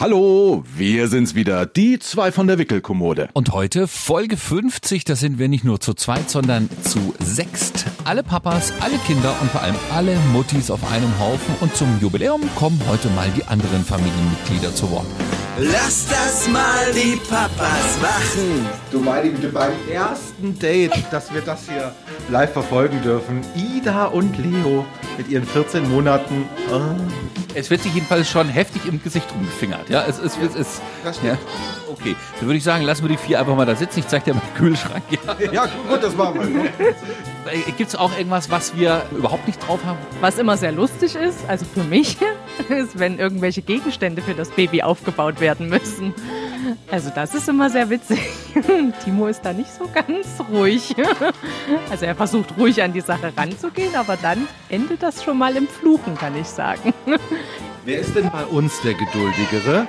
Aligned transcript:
Hallo, 0.00 0.64
wir 0.78 1.08
sind's 1.08 1.34
wieder, 1.34 1.66
die 1.66 1.98
zwei 1.98 2.32
von 2.32 2.46
der 2.46 2.56
Wickelkommode. 2.56 3.28
Und 3.34 3.52
heute 3.52 3.86
Folge 3.86 4.38
50, 4.38 5.04
da 5.04 5.14
sind 5.14 5.38
wir 5.38 5.46
nicht 5.46 5.62
nur 5.62 5.78
zu 5.78 5.92
zweit, 5.92 6.30
sondern 6.30 6.70
zu 6.80 7.14
sechst. 7.18 7.84
Alle 8.04 8.22
Papas, 8.22 8.72
alle 8.80 8.96
Kinder 9.06 9.36
und 9.42 9.50
vor 9.50 9.60
allem 9.60 9.76
alle 9.92 10.16
Muttis 10.32 10.70
auf 10.70 10.90
einem 10.90 11.18
Haufen. 11.18 11.54
Und 11.60 11.76
zum 11.76 12.00
Jubiläum 12.00 12.40
kommen 12.56 12.80
heute 12.88 13.10
mal 13.10 13.28
die 13.36 13.44
anderen 13.44 13.84
Familienmitglieder 13.84 14.74
zu 14.74 14.90
Wort. 14.90 15.06
Lass 15.58 16.06
das 16.08 16.48
mal 16.48 16.92
die 16.94 17.16
Papas 17.28 17.98
machen. 18.00 18.66
Du 18.90 19.00
meine 19.00 19.30
Güte, 19.30 19.48
beim 19.48 19.72
ersten 19.90 20.58
Date, 20.58 20.92
dass 21.10 21.32
wir 21.34 21.42
das 21.42 21.68
hier 21.68 21.92
live 22.30 22.52
verfolgen 22.52 23.02
dürfen. 23.02 23.42
Ida 23.54 24.06
und 24.06 24.38
Leo 24.38 24.86
mit 25.18 25.28
ihren 25.28 25.44
14 25.44 25.88
Monaten. 25.90 26.48
Oh. 26.72 26.80
Es 27.54 27.68
wird 27.68 27.82
sich 27.82 27.92
jedenfalls 27.94 28.30
schon 28.30 28.48
heftig 28.48 28.86
im 28.86 29.02
Gesicht 29.02 29.26
rumgefingert. 29.34 29.90
Ja, 29.90 30.04
es 30.06 30.18
ist. 30.18 30.38
Es 30.40 30.54
ist 30.54 30.82
Das 31.04 31.20
ja. 31.22 31.36
Okay, 32.00 32.16
dann 32.38 32.46
würde 32.46 32.56
ich 32.56 32.64
sagen, 32.64 32.84
lassen 32.84 33.02
wir 33.02 33.10
die 33.10 33.16
vier 33.18 33.40
einfach 33.40 33.54
mal 33.54 33.66
da 33.66 33.74
sitzen. 33.74 34.00
Ich 34.00 34.06
zeig 34.08 34.24
dir 34.24 34.34
mal 34.34 34.40
den 34.40 34.54
Kühlschrank. 34.54 35.02
Ja. 35.40 35.52
Ja, 35.52 35.68
gut, 35.88 36.02
das 36.02 36.16
machen 36.16 36.40
wir. 36.40 36.94
Gibt 37.76 37.90
es 37.90 37.96
auch 37.96 38.16
irgendwas, 38.16 38.50
was 38.50 38.76
wir 38.76 39.02
überhaupt 39.16 39.46
nicht 39.46 39.66
drauf 39.66 39.80
haben? 39.84 39.98
Was 40.20 40.38
immer 40.38 40.56
sehr 40.56 40.72
lustig 40.72 41.14
ist, 41.14 41.38
also 41.48 41.64
für 41.64 41.82
mich, 41.84 42.16
ist, 42.68 42.98
wenn 42.98 43.18
irgendwelche 43.18 43.62
Gegenstände 43.62 44.22
für 44.22 44.34
das 44.34 44.50
Baby 44.50 44.82
aufgebaut 44.82 45.40
werden 45.40 45.68
müssen. 45.68 46.14
Also 46.90 47.10
das 47.14 47.34
ist 47.34 47.48
immer 47.48 47.70
sehr 47.70 47.88
witzig. 47.90 48.20
Timo 49.04 49.28
ist 49.28 49.42
da 49.42 49.52
nicht 49.52 49.72
so 49.72 49.88
ganz 49.92 50.26
ruhig. 50.50 50.94
Also 51.90 52.04
er 52.04 52.14
versucht 52.14 52.56
ruhig 52.58 52.82
an 52.82 52.92
die 52.92 53.00
Sache 53.00 53.32
ranzugehen, 53.36 53.94
aber 53.94 54.16
dann 54.16 54.46
endet 54.68 55.02
das 55.02 55.22
schon 55.22 55.38
mal 55.38 55.56
im 55.56 55.68
Fluchen, 55.68 56.16
kann 56.16 56.38
ich 56.38 56.46
sagen. 56.46 56.92
Wer 57.84 58.00
ist 58.00 58.14
denn 58.14 58.30
bei 58.30 58.44
uns 58.44 58.80
der 58.82 58.94
Geduldigere? 58.94 59.86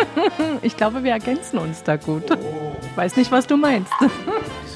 Ich 0.62 0.76
glaube, 0.76 1.02
wir 1.04 1.12
ergänzen 1.12 1.58
uns 1.58 1.82
da 1.82 1.96
gut. 1.96 2.24
Weiß 2.94 3.16
nicht, 3.16 3.30
was 3.30 3.46
du 3.46 3.56
meinst. 3.56 3.92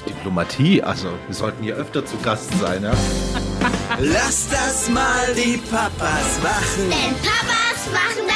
Diplomatie, 0.06 0.82
also 0.82 1.08
wir 1.26 1.34
sollten 1.34 1.62
hier 1.62 1.76
öfter 1.76 2.04
zu 2.04 2.16
Gast 2.18 2.50
sein, 2.60 2.82
ja? 2.82 2.92
Lass 3.98 4.48
das 4.48 4.88
mal 4.90 5.34
die 5.34 5.56
Papas 5.58 6.40
machen. 6.42 6.90
Denn 6.90 7.14
Papas 7.16 7.86
machen 7.92 8.29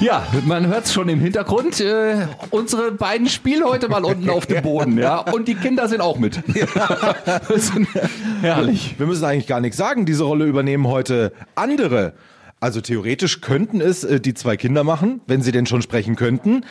Ja, 0.00 0.26
man 0.46 0.66
hört 0.66 0.86
es 0.86 0.94
schon 0.94 1.10
im 1.10 1.20
Hintergrund. 1.20 1.78
Äh, 1.78 2.26
unsere 2.50 2.90
beiden 2.90 3.28
spielen 3.28 3.64
heute 3.64 3.88
mal 3.88 4.02
unten 4.02 4.30
auf 4.30 4.46
dem 4.46 4.62
Boden, 4.62 4.96
ja. 4.98 5.18
Und 5.18 5.46
die 5.46 5.54
Kinder 5.54 5.88
sind 5.88 6.00
auch 6.00 6.18
mit. 6.18 6.40
Herrlich. 8.40 8.94
Wir 8.96 9.06
müssen 9.06 9.24
eigentlich 9.24 9.46
gar 9.46 9.60
nichts 9.60 9.76
sagen. 9.76 10.06
Diese 10.06 10.24
Rolle 10.24 10.46
übernehmen 10.46 10.86
heute 10.86 11.32
andere. 11.54 12.14
Also 12.60 12.80
theoretisch 12.80 13.42
könnten 13.42 13.82
es 13.82 14.02
äh, 14.02 14.20
die 14.20 14.32
zwei 14.32 14.56
Kinder 14.56 14.84
machen, 14.84 15.20
wenn 15.26 15.42
sie 15.42 15.52
denn 15.52 15.66
schon 15.66 15.82
sprechen 15.82 16.16
könnten. 16.16 16.64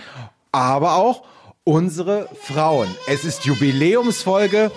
Aber 0.52 0.95
auch 0.95 1.23
unsere 1.64 2.30
Frauen. 2.41 2.88
Es 3.08 3.25
ist 3.25 3.45
Jubiläumsfolge 3.45 4.71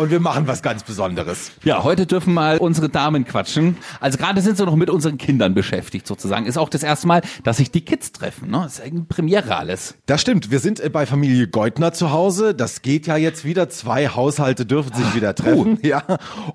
und 0.00 0.10
wir 0.10 0.18
machen 0.18 0.48
was 0.48 0.62
ganz 0.62 0.82
Besonderes. 0.82 1.52
Ja, 1.62 1.84
heute 1.84 2.06
dürfen 2.06 2.32
mal 2.32 2.56
unsere 2.56 2.88
Damen 2.88 3.26
quatschen. 3.26 3.76
Also 4.00 4.16
gerade 4.16 4.40
sind 4.40 4.56
sie 4.56 4.64
noch 4.64 4.74
mit 4.74 4.88
unseren 4.88 5.18
Kindern 5.18 5.52
beschäftigt 5.52 6.06
sozusagen. 6.06 6.46
Ist 6.46 6.56
auch 6.56 6.70
das 6.70 6.82
erste 6.82 7.06
Mal, 7.06 7.20
dass 7.44 7.58
sich 7.58 7.70
die 7.70 7.82
Kids 7.82 8.10
treffen. 8.12 8.50
Ne? 8.50 8.60
Das 8.64 8.78
ist 8.78 8.80
eine 8.80 9.02
Premiere 9.02 9.54
alles. 9.54 9.96
Das 10.06 10.22
stimmt. 10.22 10.50
Wir 10.50 10.58
sind 10.58 10.80
äh, 10.80 10.88
bei 10.88 11.04
Familie 11.04 11.48
Geutner 11.48 11.92
zu 11.92 12.12
Hause. 12.12 12.54
Das 12.54 12.80
geht 12.80 13.06
ja 13.06 13.18
jetzt 13.18 13.44
wieder. 13.44 13.68
Zwei 13.68 14.08
Haushalte 14.08 14.64
dürfen 14.64 14.94
sich 14.94 15.14
wieder 15.14 15.34
treffen. 15.34 15.78
Ja. 15.90 16.04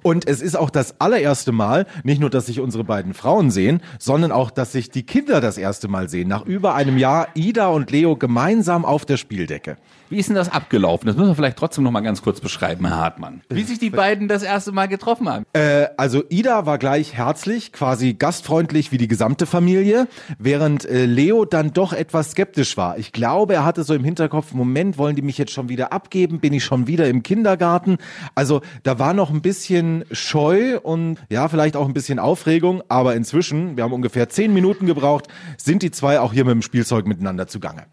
Und 0.01 0.27
es 0.27 0.41
ist 0.41 0.55
auch 0.55 0.69
das 0.69 1.01
allererste 1.01 1.51
Mal, 1.51 1.87
nicht 2.03 2.21
nur, 2.21 2.29
dass 2.29 2.45
sich 2.45 2.59
unsere 2.59 2.83
beiden 2.83 3.13
Frauen 3.13 3.51
sehen, 3.51 3.81
sondern 3.99 4.31
auch, 4.31 4.49
dass 4.49 4.71
sich 4.71 4.89
die 4.89 5.03
Kinder 5.03 5.41
das 5.41 5.57
erste 5.57 5.87
Mal 5.87 6.09
sehen. 6.09 6.29
Nach 6.29 6.45
über 6.45 6.75
einem 6.75 6.97
Jahr 6.97 7.27
Ida 7.33 7.67
und 7.67 7.91
Leo 7.91 8.15
gemeinsam 8.15 8.85
auf 8.85 9.03
der 9.03 9.17
Spieldecke. 9.17 9.77
Wie 10.09 10.17
ist 10.17 10.29
denn 10.29 10.35
das 10.35 10.51
abgelaufen? 10.51 11.07
Das 11.07 11.17
müssen 11.17 11.29
wir 11.29 11.35
vielleicht 11.35 11.57
trotzdem 11.57 11.83
noch 11.83 11.91
mal 11.91 12.01
ganz 12.01 12.21
kurz 12.21 12.39
beschreiben, 12.39 12.85
Herr 12.85 12.97
Hartmann. 12.97 13.34
Wie 13.49 13.63
sich 13.63 13.79
die 13.79 13.89
beiden 13.89 14.27
das 14.27 14.43
erste 14.43 14.71
Mal 14.71 14.87
getroffen 14.87 15.29
haben. 15.29 15.45
Äh, 15.53 15.87
also 15.97 16.23
Ida 16.29 16.65
war 16.65 16.77
gleich 16.77 17.13
herzlich, 17.13 17.71
quasi 17.71 18.13
gastfreundlich 18.13 18.91
wie 18.91 18.97
die 18.97 19.07
gesamte 19.07 19.45
Familie, 19.45 20.07
während 20.39 20.85
äh, 20.85 21.05
Leo 21.05 21.45
dann 21.45 21.73
doch 21.73 21.93
etwas 21.93 22.31
skeptisch 22.31 22.77
war. 22.77 22.97
Ich 22.97 23.11
glaube, 23.11 23.53
er 23.53 23.65
hatte 23.65 23.83
so 23.83 23.93
im 23.93 24.03
Hinterkopf, 24.03 24.53
Moment, 24.53 24.97
wollen 24.97 25.15
die 25.15 25.21
mich 25.21 25.37
jetzt 25.37 25.51
schon 25.51 25.69
wieder 25.69 25.93
abgeben? 25.93 26.39
Bin 26.39 26.53
ich 26.53 26.63
schon 26.63 26.87
wieder 26.87 27.07
im 27.07 27.23
Kindergarten? 27.23 27.97
Also 28.35 28.61
da 28.83 28.99
war 28.99 29.13
noch 29.13 29.29
ein 29.29 29.41
bisschen 29.41 30.05
Scheu 30.11 30.79
und 30.79 31.17
ja, 31.29 31.47
vielleicht 31.47 31.75
auch 31.75 31.87
ein 31.87 31.93
bisschen 31.93 32.19
Aufregung, 32.19 32.83
aber 32.89 33.15
inzwischen, 33.15 33.77
wir 33.77 33.83
haben 33.83 33.93
ungefähr 33.93 34.29
zehn 34.29 34.53
Minuten 34.53 34.85
gebraucht, 34.85 35.27
sind 35.57 35.81
die 35.81 35.91
zwei 35.91 36.19
auch 36.19 36.33
hier 36.33 36.45
mit 36.45 36.53
dem 36.53 36.61
Spielzeug 36.61 37.05
miteinander 37.07 37.47
zugange. 37.47 37.85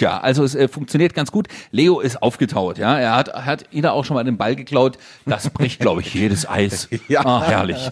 Ja, 0.00 0.18
also 0.18 0.44
es 0.44 0.54
äh, 0.54 0.68
funktioniert 0.68 1.14
ganz 1.14 1.32
gut. 1.32 1.48
Leo 1.70 2.00
ist 2.00 2.22
aufgetaut, 2.22 2.78
ja. 2.78 2.98
Er 2.98 3.16
hat, 3.16 3.32
hat 3.34 3.64
Ida 3.70 3.90
auch 3.90 4.04
schon 4.04 4.14
mal 4.14 4.24
den 4.24 4.36
Ball 4.36 4.54
geklaut. 4.56 4.75
Das 5.24 5.50
bricht, 5.50 5.80
glaube 5.80 6.00
ich, 6.02 6.12
jedes 6.14 6.48
Eis. 6.48 6.88
Ja. 7.08 7.24
Ah, 7.24 7.42
herrlich. 7.44 7.90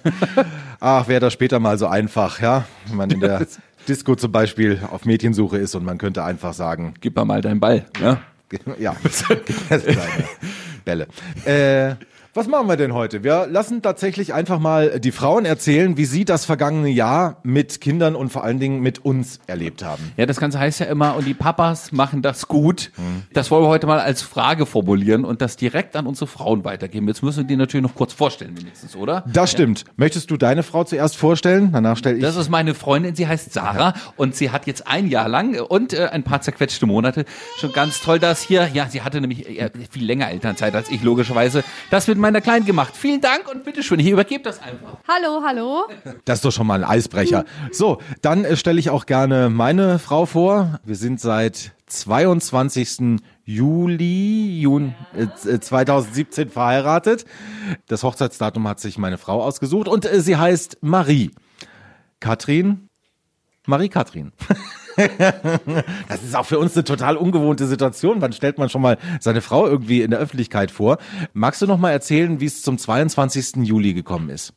Ach, 0.81 1.09
wäre 1.09 1.21
das 1.21 1.33
später 1.33 1.61
mal 1.61 1.78
so 1.78 1.87
einfach, 1.87 2.41
ja? 2.41 2.65
Wenn 2.87 2.97
man 2.97 3.11
in 3.11 3.21
der 3.21 3.47
Disco 3.89 4.15
zum 4.17 4.33
Beispiel 4.33 4.81
auf 4.91 5.05
Mädchensuche 5.05 5.59
ist 5.59 5.75
und 5.75 5.84
man 5.84 5.99
könnte 5.99 6.25
einfach 6.25 6.53
sagen, 6.55 6.94
Gib 7.00 7.17
mir 7.17 7.25
mal 7.25 7.41
deinen 7.41 7.61
Ball. 7.61 7.84
Ja? 8.00 8.19
Ja, 8.78 8.94
kleine 8.94 10.25
Bälle. 10.84 11.06
Äh, 11.44 11.97
was 12.34 12.49
machen 12.49 12.67
wir 12.67 12.77
denn 12.77 12.95
heute? 12.95 13.22
Wir 13.22 13.47
lassen 13.49 13.81
tatsächlich 13.81 14.34
einfach 14.34 14.59
mal 14.59 14.99
die 14.99 15.12
Frauen 15.12 15.45
erzählen, 15.45 15.97
wie 15.97 16.05
sie 16.05 16.25
das 16.25 16.45
vergangene 16.45 16.89
Jahr 16.89 17.37
mit 17.45 17.81
Kindern 17.81 18.17
und 18.17 18.31
vor 18.31 18.43
allen 18.43 18.59
Dingen 18.59 18.81
mit 18.81 19.05
uns 19.05 19.39
erlebt 19.47 19.84
haben. 19.84 20.12
Ja, 20.17 20.27
das 20.27 20.41
Ganze 20.41 20.59
heißt 20.59 20.81
ja 20.81 20.87
immer, 20.87 21.15
und 21.15 21.27
die 21.27 21.34
Papas 21.34 21.93
machen 21.93 22.23
das 22.23 22.49
gut. 22.49 22.91
Das 23.33 23.53
wollen 23.53 23.62
wir 23.62 23.69
heute 23.69 23.87
mal 23.87 24.00
als 24.00 24.23
Frage 24.23 24.67
formulieren 24.67 25.25
und 25.25 25.43
das 25.43 25.56
direkt 25.56 25.94
an 25.94 26.09
unsere 26.09 26.27
Frauen 26.27 26.65
weitergeben. 26.65 27.06
Jetzt 27.06 27.23
müssen 27.23 27.39
wir 27.39 27.44
die 27.44 27.56
natürlich 27.56 27.87
noch 27.87 27.94
kurz 27.94 28.12
vorstellen, 28.12 28.59
wenigstens, 28.59 28.97
oder? 28.97 29.23
Das 29.33 29.53
stimmt. 29.53 29.84
Möchtest 29.97 30.28
du 30.33 30.37
deine 30.37 30.65
Frau 30.65 30.83
zuerst 30.83 31.17
vorstellen? 31.17 31.71
Danach 31.73 31.97
stelle 31.97 32.17
ich. 32.17 32.23
Das 32.23 32.34
ist 32.34 32.50
meine 32.50 32.75
Freundin, 32.75 33.15
sie 33.15 33.28
heißt 33.28 33.53
Sarah 33.53 33.94
und 34.17 34.34
sie 34.34 34.50
hat 34.50 34.67
jetzt 34.67 34.89
ein 34.89 35.06
Jahr 35.06 35.28
lang 35.28 35.61
und 35.61 35.93
äh, 35.93 36.09
ein 36.09 36.25
paar 36.25 36.41
zerquetschte 36.41 36.87
Monate 36.87 37.27
schon 37.59 37.73
ganz 37.73 38.00
toll 38.00 38.19
das 38.19 38.43
hier. 38.43 38.69
Ja, 38.75 38.89
sie 38.89 39.03
hatte 39.03 39.21
nämlich 39.21 39.49
äh, 39.49 39.71
viel 39.89 40.05
länger 40.05 40.31
Elternzeit 40.31 40.75
als 40.75 40.91
ich, 40.91 41.00
logischerweise. 41.05 41.62
Das 41.91 42.09
mit 42.09 42.24
meiner 42.25 42.41
Kleinen 42.41 42.65
gemacht. 42.65 42.97
Vielen 42.97 43.21
Dank 43.21 43.51
und 43.53 43.65
bitteschön, 43.65 44.01
ich 44.01 44.09
übergebe 44.09 44.43
das 44.43 44.59
einfach. 44.62 44.97
Hallo, 45.07 45.43
hallo. 45.45 45.85
Das 46.25 46.39
ist 46.39 46.45
doch 46.47 46.53
schon 46.53 46.67
mal 46.67 46.83
ein 46.83 46.89
Eisbrecher. 46.89 47.45
So, 47.71 48.01
dann 48.23 48.47
äh, 48.47 48.57
stelle 48.57 48.81
ich 48.81 48.89
auch 48.89 49.05
gerne 49.05 49.51
meine 49.51 49.99
Frau 49.99 50.25
vor. 50.25 50.81
Wir 50.85 50.97
sind 50.97 51.21
seit 51.21 51.73
22. 51.85 53.21
Juli 53.45 54.59
Jun, 54.59 54.95
äh, 55.15 55.59
2017 55.61 56.49
verheiratet. 56.49 57.27
Das 57.89 58.03
Hochzeitsdatum 58.03 58.67
hat 58.69 58.81
sich 58.81 58.97
meine 58.97 59.19
Frau 59.19 59.43
ausgesucht 59.43 59.87
und 59.87 60.11
äh, 60.11 60.23
sie 60.23 60.39
heißt 60.39 60.79
Marie. 60.81 61.31
Katrin? 62.21 62.89
Marie-Katrin. 63.67 64.33
das 66.09 66.22
ist 66.22 66.37
auch 66.37 66.47
für 66.47 66.59
uns 66.59 66.75
eine 66.75 66.84
total 66.84 67.16
ungewohnte 67.16 67.66
Situation. 67.66 68.21
Wann 68.21 68.32
stellt 68.32 68.59
man 68.59 68.69
schon 68.69 68.82
mal 68.82 68.99
seine 69.21 69.41
Frau 69.41 69.66
irgendwie 69.66 70.03
in 70.03 70.10
der 70.10 70.21
Öffentlichkeit 70.21 70.71
vor? 70.71 70.99
Magst 71.32 71.62
du 71.62 71.66
noch 71.66 71.78
mal 71.78 71.91
erzählen, 71.91 72.41
wie 72.41 72.47
es 72.47 72.62
zum 72.62 72.78
22. 72.78 73.56
Juli 73.66 73.94
gekommen 73.94 74.31
ist? 74.31 74.53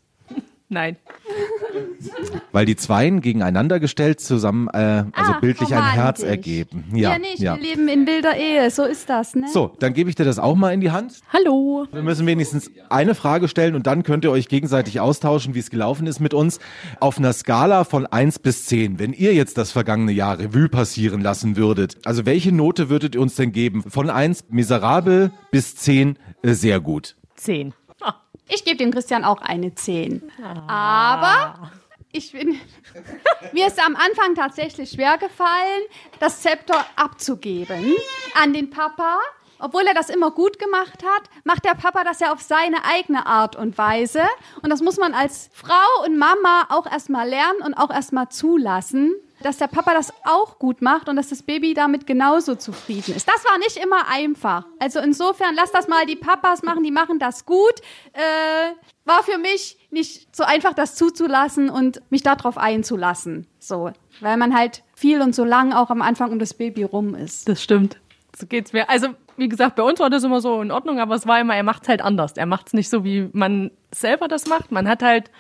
Nein. 0.69 0.97
Weil 2.51 2.65
die 2.65 2.75
Zweien 2.75 3.21
gegeneinander 3.21 3.79
gestellt 3.79 4.19
zusammen, 4.19 4.67
äh, 4.69 4.77
also 5.13 5.33
Ah, 5.33 5.39
bildlich 5.39 5.73
ein 5.73 5.91
Herz 5.91 6.23
ergeben. 6.23 6.85
Ja, 6.93 7.17
nicht. 7.19 7.41
Wir 7.41 7.57
leben 7.57 7.87
in 7.87 8.07
wilder 8.07 8.35
Ehe. 8.37 8.69
So 8.71 8.83
ist 8.83 9.09
das, 9.09 9.35
ne? 9.35 9.47
So, 9.51 9.71
dann 9.79 9.93
gebe 9.93 10.09
ich 10.09 10.15
dir 10.15 10.23
das 10.25 10.39
auch 10.39 10.55
mal 10.55 10.73
in 10.73 10.81
die 10.81 10.91
Hand. 10.91 11.19
Hallo. 11.31 11.85
Wir 11.91 12.01
müssen 12.01 12.25
wenigstens 12.25 12.71
eine 12.89 13.15
Frage 13.15 13.47
stellen 13.47 13.75
und 13.75 13.85
dann 13.87 14.03
könnt 14.03 14.23
ihr 14.23 14.31
euch 14.31 14.47
gegenseitig 14.47 14.99
austauschen, 14.99 15.53
wie 15.55 15.59
es 15.59 15.69
gelaufen 15.69 16.07
ist 16.07 16.19
mit 16.19 16.33
uns. 16.33 16.59
Auf 16.99 17.17
einer 17.17 17.33
Skala 17.33 17.83
von 17.83 18.05
1 18.05 18.39
bis 18.39 18.65
10, 18.67 18.99
wenn 18.99 19.13
ihr 19.13 19.33
jetzt 19.33 19.57
das 19.57 19.71
vergangene 19.71 20.11
Jahr 20.11 20.39
Revue 20.39 20.69
passieren 20.69 21.21
lassen 21.21 21.57
würdet, 21.57 21.97
also 22.05 22.25
welche 22.25 22.51
Note 22.51 22.89
würdet 22.89 23.15
ihr 23.15 23.21
uns 23.21 23.35
denn 23.35 23.51
geben? 23.51 23.83
Von 23.87 24.09
1 24.09 24.45
miserabel 24.49 25.31
bis 25.51 25.75
10 25.75 26.17
äh, 26.41 26.53
sehr 26.53 26.79
gut. 26.79 27.15
Zehn. 27.35 27.73
Ich 28.49 28.63
gebe 28.63 28.77
dem 28.77 28.91
Christian 28.91 29.25
auch 29.25 29.41
eine 29.41 29.75
10. 29.75 30.31
Aber 30.69 31.71
ich 32.13 32.31
bin. 32.31 32.59
Mir 33.51 33.67
ist 33.67 33.83
am 33.85 33.95
Anfang 33.97 34.35
tatsächlich 34.35 34.91
schwer 34.91 35.17
gefallen, 35.17 35.83
das 36.19 36.41
Zepter 36.41 36.85
abzugeben 36.95 37.93
an 38.41 38.53
den 38.53 38.69
Papa. 38.69 39.19
Obwohl 39.59 39.85
er 39.87 39.93
das 39.93 40.09
immer 40.09 40.31
gut 40.31 40.59
gemacht 40.59 41.03
hat, 41.03 41.23
macht 41.43 41.65
der 41.65 41.73
Papa 41.73 42.03
das 42.03 42.19
ja 42.19 42.31
auf 42.31 42.41
seine 42.41 42.85
eigene 42.85 43.25
Art 43.25 43.55
und 43.55 43.77
Weise. 43.77 44.21
Und 44.61 44.69
das 44.69 44.81
muss 44.81 44.97
man 44.97 45.13
als 45.13 45.49
Frau 45.51 46.05
und 46.05 46.17
Mama 46.17 46.67
auch 46.69 46.85
erstmal 46.85 47.27
lernen 47.27 47.61
und 47.63 47.73
auch 47.73 47.89
erstmal 47.89 48.29
zulassen. 48.29 49.15
Dass 49.41 49.57
der 49.57 49.67
Papa 49.67 49.93
das 49.93 50.13
auch 50.23 50.59
gut 50.59 50.81
macht 50.81 51.09
und 51.09 51.15
dass 51.15 51.29
das 51.29 51.43
Baby 51.43 51.73
damit 51.73 52.07
genauso 52.07 52.55
zufrieden 52.55 53.15
ist. 53.15 53.27
Das 53.27 53.45
war 53.45 53.57
nicht 53.59 53.77
immer 53.77 54.07
einfach. 54.09 54.65
Also 54.79 54.99
insofern, 54.99 55.55
lass 55.55 55.71
das 55.71 55.87
mal 55.87 56.05
die 56.05 56.15
Papas 56.15 56.63
machen, 56.63 56.83
die 56.83 56.91
machen 56.91 57.19
das 57.19 57.45
gut. 57.45 57.81
Äh, 58.13 58.73
war 59.05 59.23
für 59.23 59.37
mich 59.37 59.77
nicht 59.89 60.35
so 60.35 60.43
einfach, 60.43 60.73
das 60.73 60.95
zuzulassen 60.95 61.69
und 61.69 62.01
mich 62.09 62.23
darauf 62.23 62.57
einzulassen. 62.57 63.47
So, 63.59 63.91
weil 64.19 64.37
man 64.37 64.55
halt 64.55 64.83
viel 64.95 65.21
und 65.21 65.33
so 65.33 65.45
lang 65.45 65.73
auch 65.73 65.89
am 65.89 66.01
Anfang 66.01 66.31
um 66.31 66.39
das 66.39 66.53
Baby 66.53 66.83
rum 66.83 67.15
ist. 67.15 67.47
Das 67.47 67.63
stimmt. 67.63 67.97
So 68.37 68.45
geht's 68.45 68.73
mir. 68.73 68.89
Also, 68.89 69.09
wie 69.37 69.49
gesagt, 69.49 69.75
bei 69.75 69.83
uns 69.83 69.99
war 69.99 70.09
das 70.09 70.23
immer 70.23 70.41
so 70.41 70.61
in 70.61 70.71
Ordnung, 70.71 70.99
aber 70.99 71.15
es 71.15 71.25
war 71.25 71.39
immer, 71.39 71.55
er 71.55 71.63
macht's 71.63 71.87
halt 71.87 72.01
anders. 72.01 72.33
Er 72.33 72.45
macht's 72.45 72.73
nicht 72.73 72.89
so, 72.89 73.03
wie 73.03 73.29
man 73.33 73.71
selber 73.91 74.27
das 74.27 74.47
macht. 74.47 74.71
Man 74.71 74.87
hat 74.87 75.01
halt, 75.01 75.31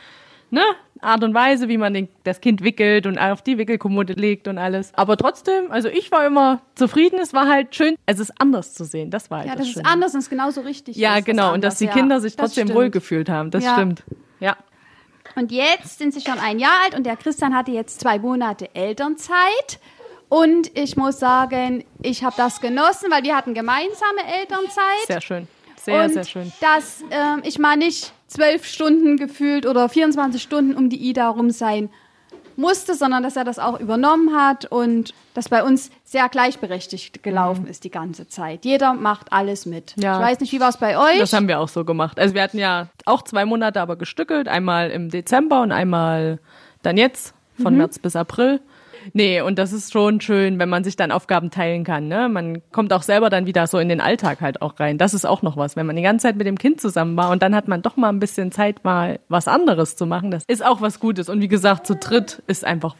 ne, 0.49 0.63
Art 1.01 1.23
und 1.23 1.33
Weise, 1.33 1.67
wie 1.69 1.77
man 1.77 1.93
den, 1.93 2.09
das 2.23 2.41
Kind 2.41 2.63
wickelt 2.63 3.05
und 3.05 3.17
auf 3.17 3.41
die 3.41 3.57
Wickelkommode 3.57 4.13
legt 4.13 4.47
und 4.47 4.57
alles. 4.57 4.93
Aber 4.95 5.17
trotzdem, 5.17 5.71
also 5.71 5.87
ich 5.89 6.11
war 6.11 6.25
immer 6.25 6.61
zufrieden. 6.75 7.19
Es 7.21 7.33
war 7.33 7.47
halt 7.47 7.75
schön, 7.75 7.95
es 8.05 8.19
ist 8.19 8.33
anders 8.39 8.73
zu 8.73 8.83
sehen. 8.85 9.09
Das 9.11 9.29
war 9.31 9.39
halt 9.39 9.47
Ja, 9.49 9.55
das 9.55 9.67
das 9.67 9.75
ist 9.77 9.85
anders 9.85 10.13
und 10.13 10.19
es 10.19 10.25
ist 10.25 10.29
genauso 10.29 10.61
richtig. 10.61 10.95
Ja, 10.95 11.19
genau. 11.19 11.53
Und 11.53 11.63
dass 11.63 11.77
die 11.77 11.85
ja. 11.85 11.91
Kinder 11.93 12.19
sich 12.21 12.35
Das 12.35 12.53
trotzdem 12.53 12.73
wohlgefühlt 12.75 13.29
haben. 13.29 13.51
Das 13.51 13.63
Ja. 13.63 13.73
stimmt. 13.73 14.03
Ja. 14.39 14.55
Und 15.35 15.51
jetzt 15.51 15.99
sind 15.99 16.13
sie 16.13 16.21
schon 16.21 16.39
ein 16.39 16.57
Jahr 16.59 16.71
alt 16.85 16.95
und 16.95 17.05
der 17.05 17.15
Christian 17.17 17.55
hatte 17.55 17.71
jetzt 17.71 17.99
zwei 17.99 18.17
Monate 18.19 18.73
Elternzeit. 18.75 19.79
Und 20.29 20.75
ich 20.77 20.97
muss 20.97 21.19
sagen, 21.19 21.85
ich 22.01 22.23
habe 22.23 22.35
das 22.37 22.59
genossen, 22.59 23.09
weil 23.11 23.23
wir 23.23 23.35
hatten 23.35 23.53
gemeinsame 23.53 24.21
Elternzeit. 24.39 25.05
Sehr 25.07 25.21
schön. 25.21 25.47
Sehr, 25.77 26.03
und 26.03 26.13
sehr 26.13 26.25
schön. 26.25 26.51
dass 26.59 27.01
ähm, 27.11 27.41
ich 27.43 27.59
mal 27.59 27.77
nicht 27.77 28.11
zwölf 28.27 28.65
Stunden 28.65 29.17
gefühlt 29.17 29.65
oder 29.65 29.89
24 29.89 30.41
Stunden 30.41 30.75
um 30.75 30.89
die 30.89 30.97
Ida 31.09 31.29
rum 31.29 31.49
sein 31.51 31.89
musste, 32.55 32.95
sondern 32.95 33.21
dass 33.21 33.35
er 33.35 33.43
das 33.43 33.59
auch 33.59 33.79
übernommen 33.79 34.35
hat 34.35 34.65
und 34.65 35.13
das 35.35 35.47
bei 35.47 35.63
uns 35.63 35.91
sehr 36.03 36.27
gleichberechtigt 36.27 37.21
gelaufen 37.21 37.67
ist 37.67 37.83
die 37.83 37.91
ganze 37.91 38.27
Zeit. 38.27 38.65
Jeder 38.65 38.93
macht 38.93 39.31
alles 39.31 39.65
mit. 39.67 39.95
Mhm. 39.95 40.03
Ja. 40.03 40.19
Ich 40.19 40.25
weiß 40.25 40.39
nicht, 40.39 40.51
wie 40.53 40.59
war 40.59 40.69
es 40.69 40.77
bei 40.77 40.97
euch? 40.97 41.19
Das 41.19 41.33
haben 41.33 41.47
wir 41.47 41.59
auch 41.59 41.67
so 41.67 41.85
gemacht. 41.85 42.19
Also 42.19 42.33
wir 42.33 42.41
hatten 42.41 42.57
ja 42.57 42.87
auch 43.05 43.21
zwei 43.21 43.45
Monate 43.45 43.79
aber 43.79 43.95
gestückelt. 43.95 44.47
Einmal 44.47 44.89
im 44.89 45.09
Dezember 45.09 45.61
und 45.61 45.71
einmal 45.71 46.39
dann 46.81 46.97
jetzt, 46.97 47.35
von 47.61 47.73
Mhm. 47.73 47.77
März 47.79 47.99
bis 47.99 48.15
April. 48.15 48.59
Nee, 49.13 49.41
und 49.41 49.59
das 49.59 49.73
ist 49.73 49.91
schon 49.91 50.21
schön, 50.21 50.59
wenn 50.59 50.69
man 50.69 50.83
sich 50.83 50.95
dann 50.95 51.11
Aufgaben 51.11 51.51
teilen 51.51 51.83
kann. 51.83 52.07
Ne? 52.07 52.29
Man 52.29 52.61
kommt 52.71 52.93
auch 52.93 53.03
selber 53.03 53.29
dann 53.29 53.45
wieder 53.45 53.67
so 53.67 53.79
in 53.79 53.89
den 53.89 54.01
Alltag 54.01 54.41
halt 54.41 54.61
auch 54.61 54.79
rein. 54.79 54.97
Das 54.97 55.13
ist 55.13 55.25
auch 55.25 55.41
noch 55.41 55.57
was, 55.57 55.75
wenn 55.75 55.85
man 55.85 55.95
die 55.95 56.01
ganze 56.01 56.23
Zeit 56.23 56.35
mit 56.35 56.47
dem 56.47 56.57
Kind 56.57 56.81
zusammen 56.81 57.17
war 57.17 57.31
und 57.31 57.41
dann 57.41 57.55
hat 57.55 57.67
man 57.67 57.81
doch 57.81 57.97
mal 57.97 58.09
ein 58.09 58.19
bisschen 58.19 58.51
Zeit, 58.51 58.83
mal 58.83 59.19
was 59.29 59.47
anderes 59.47 59.95
zu 59.95 60.05
machen. 60.05 60.31
Das 60.31 60.43
ist 60.47 60.65
auch 60.65 60.81
was 60.81 60.99
Gutes. 60.99 61.29
Und 61.29 61.41
wie 61.41 61.47
gesagt, 61.47 61.87
zu 61.87 61.95
dritt 61.95 62.41
ist 62.47 62.65
einfach 62.65 62.95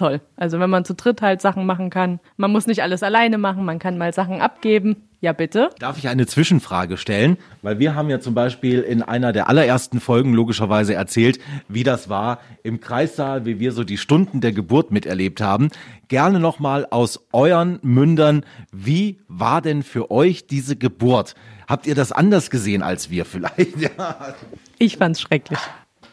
toll. 0.00 0.20
Also 0.36 0.58
wenn 0.58 0.70
man 0.70 0.84
zu 0.84 0.94
dritt 0.94 1.20
halt 1.20 1.40
Sachen 1.40 1.66
machen 1.66 1.90
kann. 1.90 2.20
Man 2.36 2.50
muss 2.50 2.66
nicht 2.66 2.82
alles 2.82 3.02
alleine 3.02 3.38
machen, 3.38 3.64
man 3.64 3.78
kann 3.78 3.98
mal 3.98 4.12
Sachen 4.12 4.40
abgeben. 4.40 4.96
Ja, 5.22 5.34
bitte. 5.34 5.68
Darf 5.78 5.98
ich 5.98 6.08
eine 6.08 6.26
Zwischenfrage 6.26 6.96
stellen? 6.96 7.36
Weil 7.60 7.78
wir 7.78 7.94
haben 7.94 8.08
ja 8.08 8.20
zum 8.20 8.34
Beispiel 8.34 8.80
in 8.80 9.02
einer 9.02 9.34
der 9.34 9.50
allerersten 9.50 10.00
Folgen 10.00 10.32
logischerweise 10.32 10.94
erzählt, 10.94 11.38
wie 11.68 11.82
das 11.82 12.08
war 12.08 12.40
im 12.62 12.80
Kreissaal, 12.80 13.44
wie 13.44 13.60
wir 13.60 13.72
so 13.72 13.84
die 13.84 13.98
Stunden 13.98 14.40
der 14.40 14.52
Geburt 14.52 14.92
miterlebt 14.92 15.42
haben. 15.42 15.68
Gerne 16.08 16.40
nochmal 16.40 16.86
aus 16.90 17.26
euren 17.32 17.78
Mündern, 17.82 18.46
wie 18.72 19.18
war 19.28 19.60
denn 19.60 19.82
für 19.82 20.10
euch 20.10 20.46
diese 20.46 20.76
Geburt? 20.76 21.34
Habt 21.68 21.86
ihr 21.86 21.94
das 21.94 22.12
anders 22.12 22.48
gesehen 22.48 22.82
als 22.82 23.10
wir 23.10 23.26
vielleicht? 23.26 23.76
Ja. 23.80 24.34
Ich 24.78 24.96
fand's 24.96 25.20
schrecklich. 25.20 25.58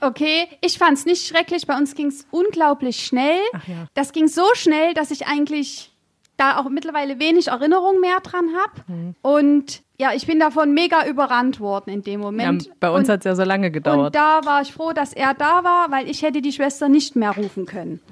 Okay, 0.02 0.48
ich 0.62 0.78
fand 0.78 0.98
es 0.98 1.06
nicht 1.06 1.26
schrecklich. 1.28 1.66
Bei 1.68 1.78
uns 1.78 1.96
ging 1.96 2.08
es 2.08 2.26
unglaublich 2.32 3.04
schnell. 3.06 3.40
Ja. 3.68 3.88
Das 3.94 4.12
ging 4.12 4.28
so 4.28 4.46
schnell, 4.54 4.94
dass 4.94 5.12
ich 5.12 5.28
eigentlich 5.28 5.92
da 6.38 6.58
auch 6.60 6.70
mittlerweile 6.70 7.20
wenig 7.20 7.48
Erinnerung 7.48 8.00
mehr 8.00 8.20
dran 8.22 8.50
habe. 8.56 8.92
Mhm. 8.94 9.16
Und 9.24 9.82
ja, 9.98 10.14
ich 10.14 10.28
bin 10.28 10.40
davon 10.40 10.74
mega 10.74 11.08
überrannt 11.08 11.60
worden 11.60 11.90
in 11.90 12.04
dem 12.04 12.20
Ja, 12.22 12.26
Moment. 12.26 12.70
bei 12.80 12.92
uns 12.92 13.08
und, 13.10 13.14
hat's 13.14 13.26
ja 13.26 13.36
so 13.36 13.44
lange 13.44 13.68
und 13.68 13.74
gedauert. 13.74 14.14
da 14.14 14.42
war 14.46 14.62
ich 14.62 14.72
froh, 14.72 14.94
dass 14.94 15.14
er 15.14 15.34
da 15.34 15.64
war, 15.64 15.90
weil 15.92 16.08
ich 16.08 16.22
hätte 16.22 16.42
die 16.44 16.52
Schwester 16.52 16.90
nicht 16.90 17.16
mehr 17.16 17.32
rufen 17.32 17.66
können. 17.66 18.00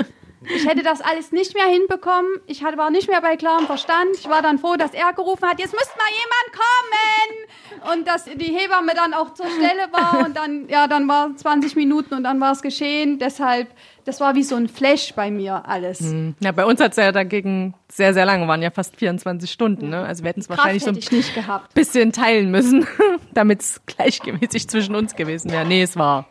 Ich 0.53 0.65
hätte 0.67 0.83
das 0.83 1.01
alles 1.01 1.31
nicht 1.31 1.53
mehr 1.55 1.65
hinbekommen. 1.65 2.29
Ich 2.47 2.63
hatte 2.63 2.77
war 2.77 2.89
nicht 2.89 3.09
mehr 3.09 3.21
bei 3.21 3.35
klarem 3.35 3.65
Verstand. 3.65 4.15
Ich 4.15 4.29
war 4.29 4.41
dann 4.41 4.59
froh, 4.59 4.75
dass 4.75 4.93
er 4.93 5.13
gerufen 5.13 5.47
hat, 5.47 5.59
jetzt 5.59 5.73
müsste 5.73 5.97
mal 5.97 6.09
jemand 6.09 7.83
kommen. 7.83 7.93
Und 7.93 8.07
dass 8.07 8.25
die 8.25 8.53
Hebamme 8.53 8.93
dann 8.95 9.13
auch 9.13 9.33
zur 9.33 9.47
Stelle 9.47 9.91
war. 9.91 10.25
Und 10.25 10.35
dann, 10.37 10.67
ja, 10.69 10.87
dann 10.87 11.07
war 11.07 11.35
20 11.35 11.75
Minuten 11.75 12.13
und 12.13 12.23
dann 12.23 12.39
war 12.39 12.51
es 12.51 12.61
geschehen. 12.61 13.19
Deshalb, 13.19 13.69
das 14.05 14.19
war 14.19 14.35
wie 14.35 14.43
so 14.43 14.55
ein 14.55 14.69
Flash 14.69 15.13
bei 15.15 15.31
mir 15.31 15.67
alles. 15.67 16.13
Ja, 16.39 16.51
bei 16.51 16.63
uns 16.63 16.79
hat's 16.79 16.95
ja 16.95 17.11
dagegen 17.11 17.73
sehr, 17.91 18.13
sehr 18.13 18.25
lange, 18.25 18.47
waren 18.47 18.61
ja 18.61 18.69
fast 18.69 18.95
24 18.95 19.51
Stunden. 19.51 19.89
Ne? 19.89 20.05
Also 20.05 20.23
wir 20.23 20.29
hätten 20.29 20.41
es 20.41 20.49
wahrscheinlich 20.49 20.83
so 20.83 20.89
ein 20.89 20.97
ich 20.97 21.11
nicht 21.11 21.33
gehabt. 21.33 21.73
bisschen 21.73 22.11
teilen 22.11 22.51
müssen, 22.51 22.85
damit 23.33 23.61
es 23.61 23.81
gleichmäßig 23.87 24.69
zwischen 24.69 24.95
uns 24.95 25.15
gewesen 25.15 25.51
wäre. 25.51 25.65
Nee, 25.65 25.81
es 25.81 25.97
war, 25.97 26.27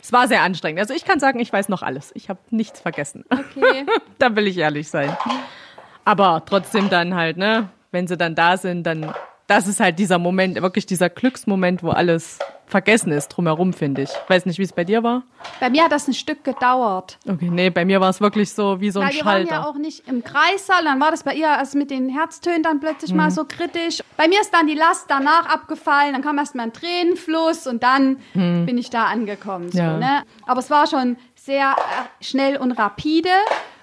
es 0.00 0.12
war 0.12 0.28
sehr 0.28 0.42
anstrengend. 0.42 0.80
Also 0.80 0.94
ich 0.94 1.04
kann 1.04 1.18
sagen, 1.18 1.40
ich 1.40 1.52
weiß 1.52 1.68
noch 1.68 1.82
alles. 1.82 2.12
Ich 2.14 2.28
habe 2.28 2.38
nichts 2.50 2.80
vergessen. 2.80 3.24
Okay. 3.28 3.86
da 4.18 4.36
will 4.36 4.46
ich 4.46 4.56
ehrlich 4.56 4.88
sein. 4.88 5.16
Aber 6.04 6.44
trotzdem 6.46 6.88
dann 6.88 7.16
halt, 7.16 7.38
ne, 7.38 7.70
wenn 7.90 8.06
sie 8.06 8.16
dann 8.16 8.36
da 8.36 8.56
sind, 8.56 8.84
dann, 8.84 9.12
das 9.48 9.66
ist 9.66 9.80
halt 9.80 9.98
dieser 9.98 10.20
Moment, 10.20 10.62
wirklich 10.62 10.86
dieser 10.86 11.10
Glücksmoment, 11.10 11.82
wo 11.82 11.90
alles 11.90 12.38
vergessen 12.66 13.12
ist 13.12 13.28
drumherum, 13.28 13.72
finde 13.72 14.02
ich. 14.02 14.10
Weiß 14.28 14.44
nicht, 14.46 14.58
wie 14.58 14.62
es 14.64 14.72
bei 14.72 14.84
dir 14.84 15.02
war. 15.02 15.22
Bei 15.60 15.70
mir 15.70 15.84
hat 15.84 15.92
das 15.92 16.08
ein 16.08 16.14
Stück 16.14 16.42
gedauert. 16.44 17.18
Okay, 17.28 17.48
nee, 17.50 17.70
bei 17.70 17.84
mir 17.84 18.00
war 18.00 18.10
es 18.10 18.20
wirklich 18.20 18.52
so 18.52 18.80
wie 18.80 18.90
so 18.90 19.00
ein 19.00 19.06
Weil 19.08 19.14
wir 19.14 19.24
waren 19.24 19.46
Schalter. 19.46 19.52
ja 19.62 19.64
auch 19.66 19.76
nicht 19.76 20.08
im 20.08 20.24
Kreissaal, 20.24 20.84
dann 20.84 21.00
war 21.00 21.10
das 21.10 21.22
bei 21.22 21.34
ihr 21.34 21.50
also 21.50 21.78
mit 21.78 21.90
den 21.90 22.08
Herztönen 22.08 22.62
dann 22.62 22.80
plötzlich 22.80 23.12
Mhm. 23.12 23.16
mal 23.18 23.30
so 23.30 23.44
kritisch. 23.44 24.00
Bei 24.16 24.26
mir 24.28 24.40
ist 24.40 24.52
dann 24.52 24.66
die 24.66 24.74
Last 24.74 25.06
danach 25.08 25.46
abgefallen, 25.46 26.12
dann 26.12 26.22
kam 26.22 26.38
erst 26.38 26.54
mal 26.54 26.64
ein 26.64 26.72
Tränenfluss 26.72 27.66
und 27.66 27.82
dann 27.82 28.16
bin 28.34 28.76
ich 28.78 28.90
da 28.90 29.04
angekommen. 29.04 29.70
So, 29.70 29.78
Mhm. 29.80 29.84
Ja. 29.84 29.96
ne? 29.98 30.22
Aber 30.46 30.60
es 30.60 30.70
war 30.70 30.86
schon 30.86 31.16
sehr 31.46 31.70
äh, 31.70 32.24
schnell 32.24 32.56
und 32.56 32.72
rapide. 32.72 33.30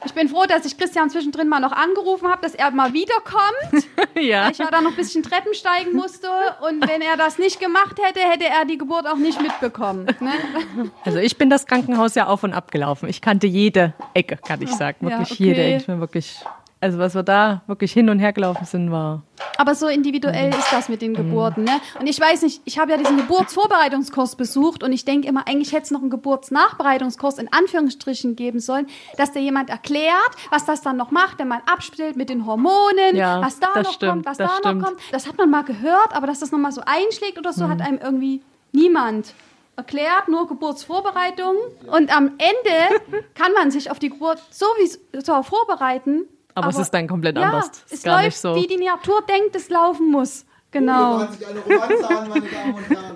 Ich 0.05 0.13
bin 0.13 0.27
froh, 0.27 0.43
dass 0.45 0.65
ich 0.65 0.77
Christian 0.77 1.09
zwischendrin 1.09 1.47
mal 1.47 1.61
noch 1.61 1.71
angerufen 1.71 2.27
habe, 2.27 2.41
dass 2.41 2.55
er 2.55 2.71
mal 2.71 2.91
wiederkommt. 2.91 3.87
ja. 4.15 4.49
Ich 4.49 4.57
ja 4.57 4.69
da 4.69 4.81
noch 4.81 4.91
ein 4.91 4.97
bisschen 4.97 5.23
Treppen 5.23 5.53
steigen 5.53 5.93
musste 5.95 6.27
und 6.67 6.85
wenn 6.87 7.01
er 7.01 7.15
das 7.15 7.39
nicht 7.39 7.61
gemacht 7.61 7.97
hätte, 8.03 8.19
hätte 8.19 8.45
er 8.45 8.65
die 8.65 8.77
Geburt 8.77 9.07
auch 9.07 9.15
nicht 9.15 9.41
mitbekommen. 9.41 10.05
Ne? 10.19 10.33
Also 11.05 11.19
ich 11.19 11.37
bin 11.37 11.49
das 11.49 11.65
Krankenhaus 11.65 12.15
ja 12.15 12.27
auf 12.27 12.43
und 12.43 12.53
ab 12.53 12.71
gelaufen. 12.71 13.07
Ich 13.07 13.21
kannte 13.21 13.47
jede 13.47 13.93
Ecke, 14.13 14.37
kann 14.37 14.61
ich 14.61 14.69
sagen. 14.69 15.07
Ja, 15.07 15.19
Wirklich 15.19 15.31
okay. 15.31 15.43
jede 15.43 15.61
Ecke. 15.63 15.77
Ich 15.77 15.85
bin 15.85 15.99
wirklich, 15.99 16.39
also 16.83 16.99
was 16.99 17.15
wir 17.15 17.23
da 17.23 17.61
wirklich 17.67 17.93
hin 17.93 18.09
und 18.09 18.19
her 18.19 18.33
gelaufen 18.33 18.65
sind, 18.65 18.91
war. 18.91 19.23
Aber 19.57 19.73
so 19.73 19.87
individuell 19.87 20.49
ist 20.49 20.71
das 20.71 20.89
mit 20.89 21.01
den 21.01 21.13
Geburten. 21.13 21.63
Ne? 21.63 21.79
Und 21.99 22.07
ich 22.07 22.19
weiß 22.19 22.41
nicht, 22.41 22.61
ich 22.65 22.77
habe 22.77 22.91
ja 22.91 22.97
diesen 22.97 23.17
Geburtsvorbereitungskurs 23.17 24.35
besucht 24.35 24.83
und 24.83 24.91
ich 24.91 25.05
denke 25.05 25.27
immer, 25.27 25.47
eigentlich 25.47 25.71
hätte 25.71 25.83
es 25.83 25.91
noch 25.91 26.01
einen 26.01 26.09
Geburtsnachbereitungskurs 26.09 27.37
in 27.37 27.51
Anführungsstrichen 27.51 28.35
geben 28.35 28.59
sollen, 28.59 28.87
dass 29.17 29.31
dir 29.31 29.41
jemand 29.41 29.69
erklärt, 29.69 30.31
was 30.51 30.65
das 30.65 30.81
dann 30.81 30.97
noch 30.97 31.11
macht, 31.11 31.39
wenn 31.39 31.47
man 31.47 31.61
abspielt 31.71 32.15
mit 32.17 32.29
den 32.29 32.45
Hormonen, 32.45 33.15
Ja, 33.15 33.41
was 33.41 33.59
da 33.59 33.67
noch 33.81 33.93
stimmt, 33.93 34.11
kommt, 34.11 34.25
was 34.25 34.37
da 34.37 34.49
stimmt. 34.49 34.75
Mhm. 34.75 34.81
noch 34.81 34.87
kommt. 34.87 34.99
Das 35.11 35.27
hat 35.27 35.37
man 35.37 35.49
mal 35.49 35.63
gehört, 35.63 36.13
aber 36.13 36.27
dass 36.27 36.39
das 36.39 36.51
nochmal 36.51 36.71
so 36.73 36.81
einschlägt 36.85 37.37
oder 37.37 37.53
so, 37.53 37.69
hat 37.69 37.81
einem 37.81 37.99
irgendwie 37.99 38.41
niemand 38.73 39.33
erklärt, 39.75 40.27
nur 40.27 40.47
Geburtsvorbereitung. 40.47 41.55
Und 41.87 42.15
am 42.15 42.31
Ende 42.37 43.23
kann 43.35 43.53
man 43.53 43.71
sich 43.71 43.89
auf 43.89 43.99
die 43.99 44.09
Geburt 44.09 44.41
sowieso 44.51 45.43
vorbereiten. 45.43 46.25
Aber 46.55 46.69
es 46.69 46.77
ist 46.77 46.91
dann 46.91 47.07
komplett 47.07 47.37
ja, 47.37 47.43
anders. 47.43 47.67
Ist 47.67 47.93
es 47.93 48.03
gar 48.03 48.17
läuft, 48.17 48.25
nicht 48.25 48.37
so. 48.37 48.55
wie 48.55 48.67
die 48.67 48.83
Natur 48.83 49.21
denkt, 49.27 49.55
es 49.55 49.69
laufen 49.69 50.11
muss. 50.11 50.45
Genau. 50.73 51.27
sich 51.27 51.47
eine 51.47 51.59
Romanze 51.59 52.09
an, 52.09 52.29
meine 52.29 52.45
Damen 52.47 52.73
und 52.73 52.89
Herren. 52.89 53.15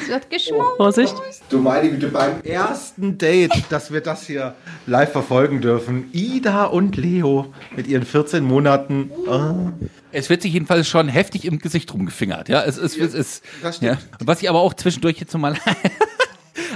Es 0.00 0.08
wird 0.08 0.30
geschmort. 0.30 0.76
Vorsicht. 0.76 1.14
Du 1.48 1.58
meine 1.58 1.90
Güte, 1.90 2.08
beim 2.08 2.40
Ersten 2.42 3.18
Date, 3.18 3.64
dass 3.70 3.92
wir 3.92 4.00
das 4.00 4.24
hier 4.24 4.54
live 4.86 5.10
verfolgen 5.10 5.60
dürfen. 5.60 6.08
Ida 6.12 6.66
und 6.66 6.96
Leo 6.96 7.52
mit 7.74 7.88
ihren 7.88 8.04
14 8.04 8.44
Monaten. 8.44 9.10
Ah. 9.28 9.72
Es 10.12 10.30
wird 10.30 10.42
sich 10.42 10.52
jedenfalls 10.52 10.88
schon 10.88 11.08
heftig 11.08 11.44
im 11.44 11.58
Gesicht 11.58 11.92
rumgefingert. 11.92 12.48
Ja, 12.48 12.62
es 12.62 12.78
ist, 12.78 12.96
es 12.96 13.14
ist, 13.14 13.44
das 13.60 13.80
ja. 13.80 13.98
Was 14.20 14.40
ich 14.40 14.48
aber 14.48 14.60
auch 14.60 14.74
zwischendurch 14.74 15.18
jetzt 15.18 15.32
nochmal 15.32 15.56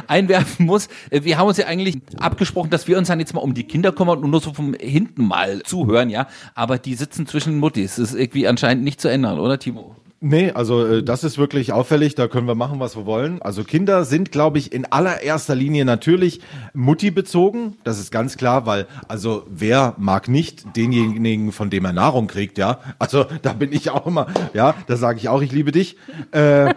einwerfen 0.07 0.67
muss, 0.67 0.89
äh, 1.11 1.23
wir 1.25 1.39
haben 1.39 1.49
uns 1.49 1.57
ja 1.57 1.67
eigentlich 1.67 1.99
abgesprochen, 2.19 2.71
dass 2.71 2.89
wir 2.89 2.99
uns 2.99 3.09
dann 3.09 3.21
jetzt 3.21 3.35
mal 3.35 3.41
um 3.41 3.55
die 3.55 3.65
Kinder 3.65 3.93
kümmern 3.93 4.19
und 4.19 4.31
nur 4.31 4.41
so 4.41 4.53
vom 4.53 4.75
hinten 4.75 5.27
mal 5.27 5.62
zuhören, 5.62 6.11
ja. 6.11 6.29
Aber 6.55 6.79
die 6.79 6.95
sitzen 6.95 7.27
zwischen 7.27 7.59
Muttis. 7.59 7.97
Das 7.97 8.12
ist 8.12 8.19
irgendwie 8.19 8.47
anscheinend 8.47 8.85
nicht 8.85 9.01
zu 9.01 9.09
ändern, 9.09 9.39
oder 9.39 9.59
Timo? 9.59 9.97
Nee, 10.25 10.52
also 10.52 10.87
äh, 10.87 11.02
das 11.02 11.25
ist 11.25 11.37
wirklich 11.37 11.73
auffällig, 11.73 12.14
da 12.14 12.29
können 12.29 12.47
wir 12.47 12.55
machen, 12.55 12.79
was 12.79 12.97
wir 12.97 13.07
wollen. 13.07 13.43
Also 13.43 13.64
Kinder 13.64 14.05
sind, 14.05 14.31
glaube 14.31 14.57
ich, 14.57 14.73
in 14.73 14.85
allererster 14.85 15.57
Linie 15.57 15.85
natürlich 15.85 16.41
Mutti 16.75 17.11
bezogen, 17.11 17.76
das 17.83 17.99
ist 17.99 18.12
ganz 18.12 18.37
klar, 18.37 18.64
weil 18.64 18.87
also 19.09 19.45
wer 19.49 19.97
mag 19.99 20.29
nicht 20.29 20.76
denjenigen, 20.76 21.50
von 21.50 21.71
dem 21.71 21.85
er 21.87 21.93
Nahrung 21.93 22.29
kriegt, 22.29 22.57
ja? 22.57 22.79
Also 23.00 23.26
da 23.43 23.52
bin 23.52 23.73
ich 23.73 23.91
auch 23.91 24.07
immer, 24.07 24.29
ja, 24.55 24.76
da 24.87 24.97
sage 24.97 25.19
ich 25.19 25.29
auch, 25.29 25.43
ich 25.43 25.50
liebe 25.50 25.73
dich. 25.73 25.97
Äh, 26.31 26.73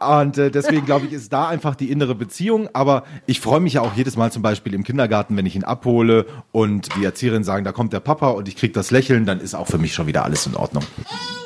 und 0.00 0.38
äh, 0.38 0.50
deswegen 0.50 0.86
glaube 0.86 1.04
ich, 1.04 1.12
ist 1.12 1.30
da 1.30 1.46
einfach 1.46 1.74
die 1.74 1.90
innere 1.90 2.14
Beziehung. 2.14 2.70
Aber 2.72 3.04
ich 3.26 3.40
freue 3.40 3.60
mich 3.60 3.74
ja 3.74 3.82
auch 3.82 3.96
jedes 3.96 4.16
Mal 4.16 4.32
zum 4.32 4.40
Beispiel 4.40 4.72
im 4.72 4.82
Kindergarten, 4.82 5.36
wenn 5.36 5.44
ich 5.44 5.56
ihn 5.56 5.64
abhole 5.64 6.24
und 6.52 6.88
die 6.96 7.04
Erzieherin 7.04 7.44
sagen, 7.44 7.64
da 7.66 7.72
kommt 7.72 7.92
der 7.92 8.00
Papa 8.00 8.30
und 8.30 8.48
ich 8.48 8.56
krieg 8.56 8.72
das 8.72 8.90
Lächeln, 8.90 9.26
dann 9.26 9.40
ist 9.40 9.54
auch 9.54 9.66
für 9.66 9.76
mich 9.76 9.92
schon 9.92 10.06
wieder 10.06 10.24
alles 10.24 10.46
in 10.46 10.54
Ordnung. 10.54 10.84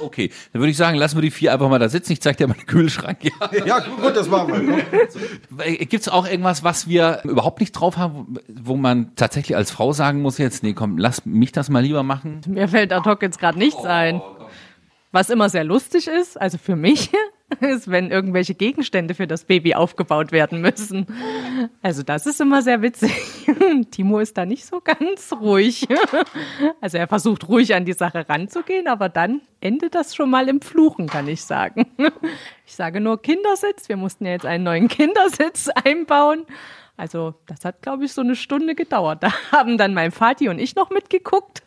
Okay, 0.02 0.30
dann 0.52 0.60
würde 0.60 0.70
ich 0.70 0.76
sagen, 0.76 0.96
lassen 0.96 1.16
wir 1.16 1.22
die 1.22 1.31
vier 1.32 1.52
einfach 1.52 1.68
mal 1.68 1.78
da 1.78 1.88
sitzen. 1.88 2.12
Ich 2.12 2.20
zeig 2.20 2.36
dir 2.36 2.46
mal 2.46 2.54
den 2.54 2.66
Kühlschrank. 2.66 3.18
Ja. 3.24 3.32
Ja, 3.66 3.78
gut, 3.78 4.16
das 4.16 4.28
machen 4.28 4.68
wir. 4.68 5.76
Gibt 5.86 6.02
es 6.02 6.08
auch 6.08 6.26
irgendwas, 6.26 6.62
was 6.64 6.88
wir 6.88 7.20
überhaupt 7.24 7.60
nicht 7.60 7.72
drauf 7.72 7.96
haben, 7.96 8.34
wo 8.48 8.76
man 8.76 9.14
tatsächlich 9.16 9.56
als 9.56 9.70
Frau 9.70 9.92
sagen 9.92 10.20
muss 10.20 10.38
jetzt, 10.38 10.62
nee, 10.62 10.72
komm, 10.74 10.98
lass 10.98 11.24
mich 11.24 11.52
das 11.52 11.70
mal 11.70 11.80
lieber 11.82 12.02
machen? 12.02 12.40
Mir 12.46 12.68
fällt 12.68 12.92
ad 12.92 13.08
hoc 13.08 13.22
jetzt 13.22 13.38
gerade 13.38 13.58
nichts 13.58 13.84
ein. 13.84 14.20
Was 15.12 15.30
immer 15.30 15.48
sehr 15.48 15.64
lustig 15.64 16.08
ist, 16.08 16.40
also 16.40 16.58
für 16.58 16.76
mich, 16.76 17.10
ist, 17.60 17.90
wenn 17.90 18.10
irgendwelche 18.10 18.54
Gegenstände 18.54 19.14
für 19.14 19.26
das 19.26 19.44
Baby 19.44 19.74
aufgebaut 19.74 20.32
werden 20.32 20.60
müssen. 20.60 21.06
Also 21.82 22.02
das 22.02 22.26
ist 22.26 22.40
immer 22.40 22.62
sehr 22.62 22.82
witzig. 22.82 23.12
Timo 23.90 24.20
ist 24.20 24.36
da 24.36 24.46
nicht 24.46 24.64
so 24.64 24.80
ganz 24.80 25.32
ruhig. 25.32 25.86
Also 26.80 26.98
er 26.98 27.08
versucht 27.08 27.48
ruhig 27.48 27.74
an 27.74 27.84
die 27.84 27.92
Sache 27.92 28.28
ranzugehen, 28.28 28.88
aber 28.88 29.08
dann 29.08 29.40
endet 29.60 29.94
das 29.94 30.14
schon 30.14 30.30
mal 30.30 30.48
im 30.48 30.60
Fluchen, 30.60 31.06
kann 31.06 31.28
ich 31.28 31.42
sagen. 31.42 31.86
Ich 32.66 32.74
sage 32.74 33.00
nur 33.00 33.20
Kindersitz. 33.20 33.88
Wir 33.88 33.96
mussten 33.96 34.24
ja 34.24 34.32
jetzt 34.32 34.46
einen 34.46 34.64
neuen 34.64 34.88
Kindersitz 34.88 35.68
einbauen. 35.68 36.46
Also 37.02 37.34
das 37.46 37.64
hat, 37.64 37.82
glaube 37.82 38.04
ich, 38.04 38.12
so 38.12 38.20
eine 38.20 38.36
Stunde 38.36 38.76
gedauert. 38.76 39.24
Da 39.24 39.32
haben 39.50 39.76
dann 39.76 39.92
mein 39.92 40.12
Vati 40.12 40.48
und 40.48 40.60
ich 40.60 40.76
noch 40.76 40.90
mitgeguckt. 40.90 41.64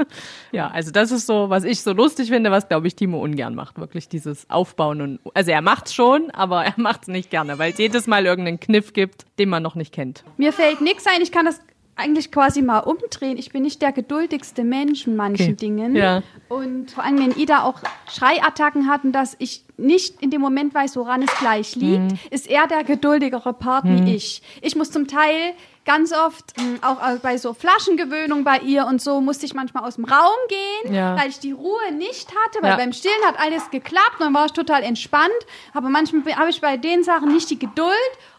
Ja, 0.53 0.69
also 0.69 0.91
das 0.91 1.11
ist 1.11 1.27
so, 1.27 1.49
was 1.49 1.65
ich 1.65 1.81
so 1.81 1.91
lustig 1.91 2.29
finde, 2.29 2.51
was, 2.51 2.69
glaube 2.69 2.87
ich, 2.87 2.95
Timo 2.95 3.21
ungern 3.21 3.53
macht. 3.53 3.77
Wirklich 3.77 4.07
dieses 4.07 4.49
Aufbauen 4.49 5.01
und, 5.01 5.19
also 5.33 5.51
er 5.51 5.61
macht's 5.61 5.93
schon, 5.93 6.31
aber 6.31 6.63
er 6.63 6.73
macht's 6.77 7.09
nicht 7.09 7.31
gerne, 7.31 7.59
weil 7.59 7.73
es 7.73 7.77
jedes 7.77 8.07
Mal 8.07 8.25
irgendeinen 8.25 8.61
Kniff 8.61 8.93
gibt, 8.93 9.25
den 9.37 9.49
man 9.49 9.61
noch 9.61 9.75
nicht 9.75 9.93
kennt. 9.93 10.23
Mir 10.37 10.53
fällt 10.53 10.79
nichts 10.79 11.05
ein, 11.05 11.21
ich 11.21 11.33
kann 11.33 11.45
das 11.45 11.59
eigentlich 11.97 12.31
quasi 12.31 12.61
mal 12.61 12.79
umdrehen. 12.79 13.37
Ich 13.37 13.51
bin 13.51 13.63
nicht 13.63 13.81
der 13.81 13.91
geduldigste 13.93 14.63
Mensch 14.63 15.07
in 15.07 15.15
manchen 15.15 15.45
Okay. 15.45 15.53
Dingen. 15.55 15.95
Ja. 15.95 16.23
Und 16.49 16.91
vor 16.91 17.03
allem, 17.03 17.19
wenn 17.19 17.31
Ida 17.39 17.63
auch 17.63 17.79
Schreiattacken 18.11 18.89
hatten, 18.89 19.11
dass 19.11 19.35
ich 19.39 19.63
nicht 19.77 20.21
in 20.21 20.29
dem 20.29 20.41
Moment 20.41 20.73
weiß, 20.73 20.95
woran 20.97 21.21
es 21.21 21.33
gleich 21.39 21.75
liegt, 21.75 22.11
Mhm. 22.11 22.19
ist 22.31 22.49
er 22.49 22.67
der 22.67 22.83
geduldigere 22.83 23.53
Part 23.53 23.85
wie 23.85 24.13
ich. 24.15 24.41
Ich 24.61 24.75
muss 24.75 24.91
zum 24.91 25.07
Teil 25.07 25.53
ganz 25.85 26.11
oft, 26.11 26.57
mh, 26.57 26.79
auch 26.81 27.07
äh, 27.07 27.17
bei 27.21 27.37
so 27.37 27.53
Flaschengewöhnung 27.53 28.43
bei 28.43 28.57
ihr 28.59 28.85
und 28.87 29.01
so, 29.01 29.21
musste 29.21 29.45
ich 29.45 29.53
manchmal 29.53 29.83
aus 29.83 29.95
dem 29.95 30.05
Raum 30.05 30.35
gehen, 30.49 30.93
Ja. 30.93 31.15
weil 31.17 31.29
ich 31.29 31.39
die 31.39 31.51
Ruhe 31.51 31.91
nicht 31.93 32.29
hatte, 32.29 32.61
weil 32.61 32.71
Ja. 32.71 32.75
beim 32.77 32.91
Stillen 32.91 33.23
hat 33.25 33.39
alles 33.39 33.69
geklappt 33.69 34.13
und 34.19 34.25
dann 34.25 34.33
war 34.33 34.45
ich 34.47 34.51
total 34.53 34.83
entspannt. 34.83 35.31
Aber 35.73 35.89
manchmal 35.89 36.23
be- 36.23 36.35
habe 36.35 36.49
ich 36.49 36.59
bei 36.59 36.75
den 36.77 37.03
Sachen 37.03 37.31
nicht 37.33 37.49
die 37.49 37.59
Geduld 37.59 37.93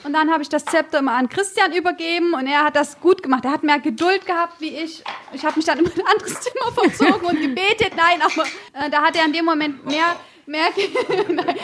und 0.05 0.13
dann 0.13 0.31
habe 0.33 0.43
ich 0.43 0.49
das 0.49 0.65
Zepter 0.65 0.99
immer 0.99 1.13
an 1.13 1.29
Christian 1.29 1.73
übergeben 1.73 2.35
und 2.35 2.47
er 2.47 2.65
hat 2.65 2.75
das 2.77 3.01
gut 3.01 3.23
gemacht. 3.23 3.45
Er 3.45 3.53
hat 3.53 3.63
mehr 3.63 3.79
Geduld 3.79 4.27
gehabt 4.27 4.61
wie 4.61 4.71
ich. 4.77 5.05
Ich 5.33 5.45
habe 5.45 5.57
mich 5.57 5.65
dann 5.67 5.79
in 5.81 5.87
ein 5.87 6.07
anderes 6.13 6.41
Zimmer 6.41 6.73
verzogen 6.75 7.27
und 7.27 7.41
gebetet. 7.41 7.93
Nein, 7.97 8.21
aber 8.23 8.43
äh, 8.87 8.91
da 8.91 9.03
hat 9.03 9.17
er 9.17 9.25
in 9.25 9.33
dem 9.33 9.45
Moment 9.45 9.85
mehr, 9.87 10.17
mehr, 10.47 10.67
mehr, 11.29 11.55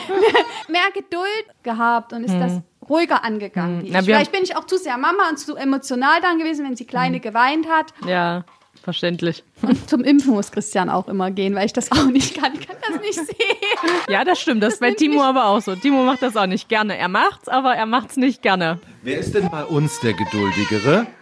mehr 0.67 0.91
Geduld 0.93 1.45
gehabt 1.63 2.13
und 2.13 2.23
ist 2.23 2.33
das 2.39 2.59
ruhiger 2.89 3.23
angegangen. 3.23 3.81
Wie 3.83 3.87
Hm. 3.87 3.93
Na, 3.93 4.01
Vielleicht 4.01 4.31
bin 4.31 4.43
ich 4.43 4.55
auch 4.55 4.65
zu 4.65 4.77
sehr 4.77 4.97
Mama 4.97 5.29
und 5.29 5.37
zu 5.39 5.55
emotional 5.55 6.21
dann 6.21 6.37
gewesen, 6.39 6.65
wenn 6.65 6.75
die 6.75 6.85
Kleine 6.85 7.19
geweint 7.19 7.67
hat. 7.69 7.93
Ja, 8.07 8.43
verständlich. 8.83 9.43
Und 9.61 9.89
zum 9.89 10.03
Impfen 10.03 10.33
muss 10.33 10.51
Christian 10.51 10.89
auch 10.89 11.07
immer 11.07 11.31
gehen, 11.31 11.55
weil 11.55 11.65
ich 11.65 11.73
das 11.73 11.91
auch 11.91 12.05
nicht 12.05 12.35
kann. 12.39 12.53
Ich 12.53 12.67
kann 12.67 12.75
das 12.87 12.99
nicht 13.01 13.13
sehen. 13.27 13.91
Ja, 14.09 14.23
das 14.25 14.39
stimmt. 14.41 14.61
Das 14.63 14.73
ist 14.75 14.79
bei 14.79 14.91
Timo 14.91 15.21
aber 15.23 15.45
auch 15.45 15.61
so. 15.61 15.75
Timo 15.75 16.03
macht 16.03 16.21
das 16.21 16.35
auch 16.37 16.47
nicht 16.47 16.69
gerne. 16.69 16.97
Er 16.97 17.07
macht's, 17.07 17.47
aber 17.47 17.75
er 17.75 17.85
macht's 17.85 18.17
nicht 18.17 18.41
gerne. 18.41 18.79
Wer 19.01 19.17
ist 19.19 19.33
denn 19.35 19.49
bei 19.49 19.63
uns 19.65 19.99
der 20.01 20.13
Geduldigere? 20.13 21.07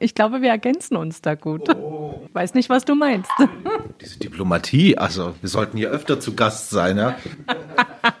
Ich 0.00 0.14
glaube, 0.14 0.42
wir 0.42 0.50
ergänzen 0.50 0.94
uns 0.96 1.22
da 1.22 1.34
gut. 1.34 1.66
Weiß 2.34 2.52
nicht, 2.52 2.68
was 2.68 2.84
du 2.84 2.94
meinst. 2.94 3.30
Diese 4.00 4.18
Diplomatie, 4.18 4.98
also 4.98 5.34
wir 5.40 5.48
sollten 5.48 5.78
hier 5.78 5.88
öfter 5.88 6.20
zu 6.20 6.34
Gast 6.36 6.68
sein, 6.70 6.98
ja? 6.98 7.16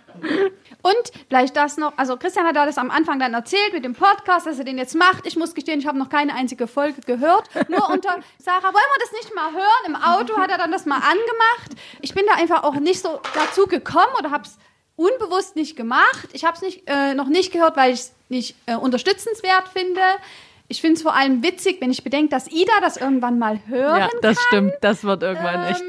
Und 0.82 0.94
vielleicht 1.28 1.56
das 1.56 1.76
noch, 1.76 1.92
also 1.96 2.16
Christian 2.16 2.46
hat 2.46 2.54
das 2.54 2.78
am 2.78 2.90
Anfang 2.90 3.18
dann 3.18 3.34
erzählt 3.34 3.72
mit 3.72 3.84
dem 3.84 3.94
Podcast, 3.94 4.46
dass 4.46 4.58
er 4.58 4.64
den 4.64 4.78
jetzt 4.78 4.94
macht. 4.94 5.26
Ich 5.26 5.36
muss 5.36 5.54
gestehen, 5.54 5.80
ich 5.80 5.86
habe 5.86 5.98
noch 5.98 6.08
keine 6.08 6.34
einzige 6.34 6.66
Folge 6.68 7.00
gehört. 7.00 7.48
Nur 7.68 7.90
unter 7.90 8.20
Sarah, 8.38 8.62
wollen 8.62 8.74
wir 8.74 9.00
das 9.00 9.12
nicht 9.12 9.34
mal 9.34 9.52
hören? 9.52 9.86
Im 9.86 9.96
Auto 9.96 10.36
hat 10.36 10.50
er 10.50 10.58
dann 10.58 10.70
das 10.70 10.86
mal 10.86 10.96
angemacht. 10.96 11.80
Ich 12.00 12.14
bin 12.14 12.24
da 12.28 12.34
einfach 12.40 12.62
auch 12.62 12.76
nicht 12.76 13.00
so 13.00 13.20
dazu 13.34 13.66
gekommen 13.66 14.12
oder 14.18 14.30
habe 14.30 14.44
es 14.44 14.56
unbewusst 14.96 15.56
nicht 15.56 15.76
gemacht. 15.76 16.28
Ich 16.32 16.44
habe 16.44 16.56
es 16.56 16.62
nicht, 16.62 16.82
äh, 16.86 17.14
noch 17.14 17.28
nicht 17.28 17.52
gehört, 17.52 17.76
weil 17.76 17.92
ich 17.92 18.00
es 18.00 18.12
nicht 18.28 18.56
äh, 18.66 18.76
unterstützenswert 18.76 19.68
finde. 19.68 20.00
Ich 20.68 20.80
finde 20.80 20.96
es 20.96 21.02
vor 21.02 21.14
allem 21.14 21.42
witzig, 21.42 21.80
wenn 21.80 21.90
ich 21.90 22.04
bedenke, 22.04 22.28
dass 22.28 22.48
Ida 22.48 22.72
das 22.80 22.98
irgendwann 22.98 23.38
mal 23.38 23.58
hören 23.66 24.00
Ja, 24.00 24.08
das 24.20 24.38
stimmt. 24.48 24.74
Das 24.80 25.02
wird 25.02 25.22
irgendwann 25.22 25.64
echt. 25.64 25.82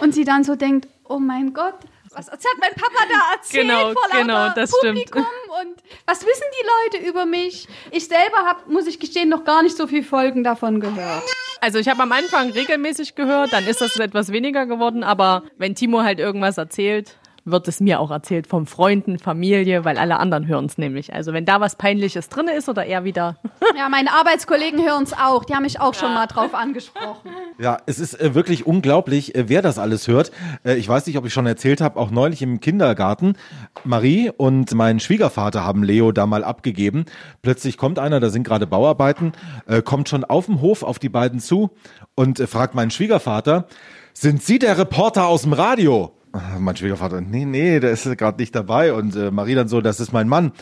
und 0.00 0.14
sie 0.14 0.24
dann 0.24 0.42
so 0.42 0.56
denkt, 0.56 0.88
oh 1.06 1.18
mein 1.18 1.52
Gott, 1.52 1.74
was 2.16 2.30
hat 2.30 2.40
mein 2.60 2.72
Papa 2.72 3.04
da 3.08 3.34
erzählt 3.34 3.62
Genau, 3.66 3.92
vor 3.92 4.08
genau, 4.12 4.48
das 4.54 4.72
stimmt. 4.78 5.10
Publikum 5.10 5.26
und 5.60 5.76
was 6.06 6.24
wissen 6.24 6.44
die 6.60 6.96
Leute 6.98 7.06
über 7.08 7.26
mich? 7.26 7.68
Ich 7.90 8.06
selber 8.06 8.38
habe, 8.46 8.70
muss 8.72 8.86
ich 8.86 8.98
gestehen, 9.00 9.28
noch 9.28 9.44
gar 9.44 9.62
nicht 9.62 9.76
so 9.76 9.86
viele 9.86 10.02
Folgen 10.04 10.44
davon 10.44 10.80
gehört. 10.80 11.24
Also 11.60 11.78
ich 11.78 11.88
habe 11.88 12.02
am 12.02 12.12
Anfang 12.12 12.50
regelmäßig 12.50 13.14
gehört, 13.14 13.52
dann 13.52 13.66
ist 13.66 13.80
das 13.80 13.96
etwas 13.96 14.30
weniger 14.32 14.66
geworden, 14.66 15.02
aber 15.02 15.44
wenn 15.56 15.74
Timo 15.74 16.02
halt 16.02 16.18
irgendwas 16.18 16.58
erzählt, 16.58 17.16
wird 17.44 17.68
es 17.68 17.80
mir 17.80 18.00
auch 18.00 18.10
erzählt 18.10 18.46
von 18.46 18.66
Freunden, 18.66 19.18
Familie, 19.18 19.84
weil 19.84 19.98
alle 19.98 20.18
anderen 20.18 20.46
hören 20.46 20.64
es 20.66 20.78
nämlich. 20.78 21.12
Also 21.12 21.32
wenn 21.32 21.44
da 21.44 21.60
was 21.60 21.76
Peinliches 21.76 22.28
drin 22.28 22.48
ist 22.48 22.68
oder 22.68 22.84
er 22.86 23.04
wieder. 23.04 23.36
Ja, 23.76 23.88
meine 23.88 24.12
Arbeitskollegen 24.12 24.84
hören 24.84 25.02
es 25.02 25.12
auch. 25.14 25.44
Die 25.44 25.52
haben 25.52 25.64
mich 25.64 25.80
auch 25.80 25.94
schon 25.94 26.14
mal 26.14 26.26
drauf 26.26 26.54
angesprochen. 26.54 27.30
Ja, 27.58 27.78
es 27.86 27.98
ist 27.98 28.20
äh, 28.20 28.32
wirklich 28.32 28.66
unglaublich, 28.66 29.34
äh, 29.34 29.48
wer 29.48 29.62
das 29.62 29.80
alles 29.80 30.06
hört. 30.06 30.30
Äh, 30.64 30.76
ich 30.76 30.88
weiß 30.88 31.06
nicht, 31.06 31.18
ob 31.18 31.26
ich 31.26 31.32
schon 31.32 31.46
erzählt 31.46 31.80
habe, 31.80 31.98
auch 31.98 32.12
neulich 32.12 32.40
im 32.40 32.60
Kindergarten. 32.60 33.34
Marie 33.82 34.30
und 34.30 34.72
mein 34.74 35.00
Schwiegervater 35.00 35.64
haben 35.64 35.82
Leo 35.82 36.12
da 36.12 36.26
mal 36.26 36.44
abgegeben. 36.44 37.06
Plötzlich 37.42 37.76
kommt 37.76 37.98
einer, 37.98 38.20
da 38.20 38.30
sind 38.30 38.44
gerade 38.44 38.68
Bauarbeiten, 38.68 39.32
äh, 39.66 39.82
kommt 39.82 40.08
schon 40.08 40.22
auf 40.24 40.46
dem 40.46 40.60
Hof 40.60 40.84
auf 40.84 41.00
die 41.00 41.08
beiden 41.08 41.40
zu 41.40 41.70
und 42.14 42.38
äh, 42.38 42.46
fragt 42.46 42.76
meinen 42.76 42.92
Schwiegervater, 42.92 43.66
sind 44.12 44.42
Sie 44.42 44.60
der 44.60 44.78
Reporter 44.78 45.26
aus 45.26 45.42
dem 45.42 45.52
Radio? 45.52 46.12
Mein 46.58 46.76
Schwiegervater, 46.76 47.20
nee, 47.20 47.44
nee, 47.44 47.78
der 47.78 47.92
ist 47.92 48.04
gerade 48.18 48.40
nicht 48.40 48.54
dabei. 48.54 48.92
Und 48.92 49.14
äh, 49.14 49.30
Marie 49.30 49.54
dann 49.54 49.68
so, 49.68 49.80
das 49.80 50.00
ist 50.00 50.12
mein 50.12 50.28
Mann. 50.28 50.52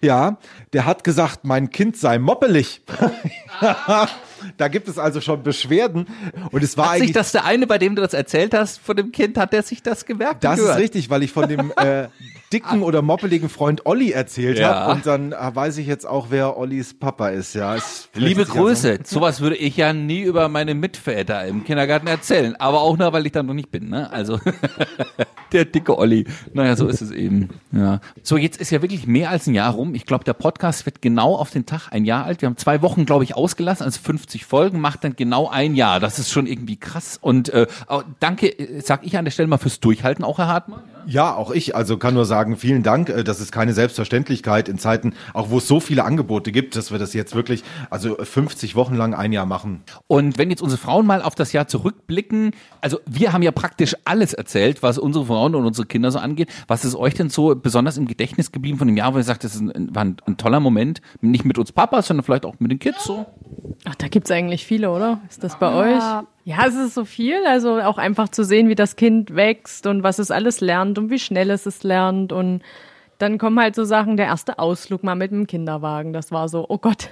Ja, 0.00 0.38
der 0.72 0.86
hat 0.86 1.04
gesagt, 1.04 1.44
mein 1.44 1.70
Kind 1.70 1.96
sei 1.96 2.18
moppelig. 2.18 2.82
da 4.56 4.68
gibt 4.68 4.88
es 4.88 4.98
also 4.98 5.20
schon 5.20 5.42
Beschwerden. 5.42 6.06
Und 6.50 6.62
es 6.62 6.76
war 6.76 6.86
Hat 6.86 6.92
sich 6.94 7.02
eigentlich. 7.02 7.12
das 7.14 7.32
der 7.32 7.44
eine, 7.44 7.66
bei 7.66 7.78
dem 7.78 7.94
du 7.96 8.02
das 8.02 8.14
erzählt 8.14 8.54
hast, 8.54 8.78
von 8.78 8.96
dem 8.96 9.12
Kind, 9.12 9.38
hat 9.38 9.52
der 9.52 9.62
sich 9.62 9.82
das 9.82 10.04
gemerkt? 10.06 10.44
Das 10.44 10.58
gehört? 10.58 10.76
ist 10.76 10.82
richtig, 10.82 11.10
weil 11.10 11.22
ich 11.22 11.32
von 11.32 11.48
dem 11.48 11.72
äh, 11.76 12.08
dicken 12.52 12.82
oder 12.82 13.02
moppeligen 13.02 13.48
Freund 13.48 13.86
Olli 13.86 14.10
erzählt 14.12 14.58
Ja. 14.58 14.74
habe. 14.74 14.92
Und 14.92 15.06
dann 15.06 15.32
äh, 15.32 15.36
weiß 15.54 15.78
ich 15.78 15.86
jetzt 15.86 16.06
auch, 16.06 16.26
wer 16.30 16.56
Ollis 16.56 16.94
Papa 16.94 17.28
ist. 17.28 17.54
Ja, 17.54 17.74
es 17.76 18.08
Liebe 18.14 18.44
sich 18.44 18.50
also- 18.54 18.62
Grüße. 18.64 18.98
Sowas 19.04 19.40
würde 19.40 19.56
ich 19.56 19.76
ja 19.76 19.92
nie 19.92 20.22
über 20.22 20.48
meine 20.48 20.74
Mitväter 20.74 21.44
im 21.46 21.64
Kindergarten 21.64 22.06
erzählen. 22.06 22.54
Aber 22.56 22.80
auch 22.82 22.96
nur, 22.96 23.12
weil 23.12 23.26
ich 23.26 23.32
da 23.32 23.42
noch 23.42 23.54
nicht 23.54 23.70
bin. 23.70 23.88
Ne? 23.90 24.10
Also 24.10 24.38
der 25.52 25.64
dicke 25.64 25.96
Olli. 25.96 26.26
Naja, 26.52 26.76
so 26.76 26.88
ist 26.88 27.00
es 27.00 27.10
eben. 27.10 27.48
Ja. 27.72 28.00
So, 28.22 28.36
jetzt 28.36 28.60
ist 28.60 28.70
ja 28.70 28.82
wirklich 28.82 29.06
mehr 29.06 29.30
als 29.30 29.46
ein 29.46 29.54
Jahr 29.54 29.72
rum. 29.72 29.94
Ich 29.94 30.06
glaube, 30.06 30.24
der 30.24 30.32
Podcast 30.34 30.86
wird 30.86 31.00
genau 31.02 31.34
auf 31.36 31.50
den 31.50 31.66
Tag 31.66 31.88
ein 31.90 32.04
Jahr 32.04 32.24
alt. 32.24 32.42
Wir 32.42 32.46
haben 32.46 32.56
zwei 32.56 32.82
Wochen, 32.82 33.06
glaube 33.06 33.24
ich, 33.24 33.34
ausgelassen. 33.36 33.84
Also 33.84 34.00
50 34.00 34.35
Folgen 34.44 34.80
macht 34.80 35.04
dann 35.04 35.16
genau 35.16 35.48
ein 35.48 35.74
Jahr. 35.74 36.00
Das 36.00 36.18
ist 36.18 36.30
schon 36.30 36.46
irgendwie 36.46 36.76
krass. 36.76 37.18
Und 37.20 37.48
äh, 37.48 37.66
danke, 38.20 38.48
äh, 38.48 38.80
sag 38.80 39.06
ich 39.06 39.16
an 39.16 39.24
der 39.24 39.32
Stelle 39.32 39.48
mal 39.48 39.58
fürs 39.58 39.80
Durchhalten, 39.80 40.24
auch 40.24 40.38
Herr 40.38 40.48
Hartmann. 40.48 40.82
Ja, 41.06 41.34
auch 41.36 41.52
ich. 41.52 41.76
Also 41.76 41.98
kann 41.98 42.14
nur 42.14 42.24
sagen, 42.24 42.56
vielen 42.56 42.82
Dank. 42.82 43.08
Äh, 43.08 43.22
Das 43.22 43.40
ist 43.40 43.52
keine 43.52 43.72
Selbstverständlichkeit 43.72 44.68
in 44.68 44.78
Zeiten, 44.78 45.14
auch 45.34 45.50
wo 45.50 45.58
es 45.58 45.68
so 45.68 45.78
viele 45.80 46.04
Angebote 46.04 46.50
gibt, 46.52 46.74
dass 46.76 46.90
wir 46.90 46.98
das 46.98 47.14
jetzt 47.14 47.34
wirklich, 47.34 47.62
also 47.90 48.16
50 48.16 48.74
Wochen 48.74 48.96
lang 48.96 49.14
ein 49.14 49.32
Jahr 49.32 49.46
machen. 49.46 49.82
Und 50.08 50.36
wenn 50.36 50.50
jetzt 50.50 50.62
unsere 50.62 50.80
Frauen 50.80 51.06
mal 51.06 51.22
auf 51.22 51.34
das 51.34 51.52
Jahr 51.52 51.68
zurückblicken, 51.68 52.52
also 52.80 52.98
wir 53.06 53.32
haben 53.32 53.42
ja 53.42 53.52
praktisch 53.52 53.94
alles 54.04 54.32
erzählt, 54.34 54.82
was 54.82 54.98
unsere 54.98 55.26
Frauen 55.26 55.54
und 55.54 55.64
unsere 55.64 55.86
Kinder 55.86 56.10
so 56.10 56.18
angeht. 56.18 56.50
Was 56.66 56.84
ist 56.84 56.96
euch 56.96 57.14
denn 57.14 57.30
so 57.30 57.54
besonders 57.54 57.96
im 57.96 58.06
Gedächtnis 58.06 58.50
geblieben 58.50 58.78
von 58.78 58.88
dem 58.88 58.96
Jahr, 58.96 59.14
wo 59.14 59.18
ihr 59.18 59.24
sagt, 59.24 59.44
das 59.44 59.54
ist 59.54 59.60
ein, 59.60 59.94
war 59.94 60.04
ein, 60.04 60.16
ein 60.26 60.36
toller 60.36 60.58
Moment? 60.60 61.00
Nicht 61.20 61.44
mit 61.44 61.58
uns 61.58 61.70
Papas, 61.70 62.08
sondern 62.08 62.24
vielleicht 62.24 62.44
auch 62.44 62.54
mit 62.58 62.70
den 62.70 62.78
Kids 62.80 63.04
so? 63.04 63.26
Ach, 63.84 63.94
da 63.94 64.08
gibt's 64.16 64.30
eigentlich 64.30 64.64
viele, 64.64 64.90
oder? 64.92 65.20
Ist 65.28 65.44
das 65.44 65.58
bei 65.58 65.70
euch? 65.70 65.98
Ja, 65.98 66.24
Ja, 66.46 66.64
es 66.66 66.74
ist 66.74 66.94
so 66.94 67.04
viel. 67.04 67.36
Also 67.46 67.82
auch 67.82 67.98
einfach 67.98 68.30
zu 68.30 68.44
sehen, 68.44 68.70
wie 68.70 68.74
das 68.74 68.96
Kind 68.96 69.36
wächst 69.36 69.86
und 69.86 70.02
was 70.04 70.18
es 70.18 70.30
alles 70.30 70.62
lernt 70.62 70.96
und 70.98 71.10
wie 71.10 71.18
schnell 71.18 71.50
es 71.50 71.66
es 71.66 71.82
lernt. 71.82 72.32
Und 72.32 72.62
dann 73.18 73.36
kommen 73.36 73.60
halt 73.60 73.74
so 73.74 73.84
Sachen, 73.84 74.16
der 74.16 74.24
erste 74.24 74.58
Ausflug 74.58 75.04
mal 75.04 75.16
mit 75.16 75.32
dem 75.32 75.46
Kinderwagen. 75.46 76.14
Das 76.14 76.32
war 76.32 76.48
so, 76.48 76.64
oh 76.66 76.78
Gott, 76.78 77.10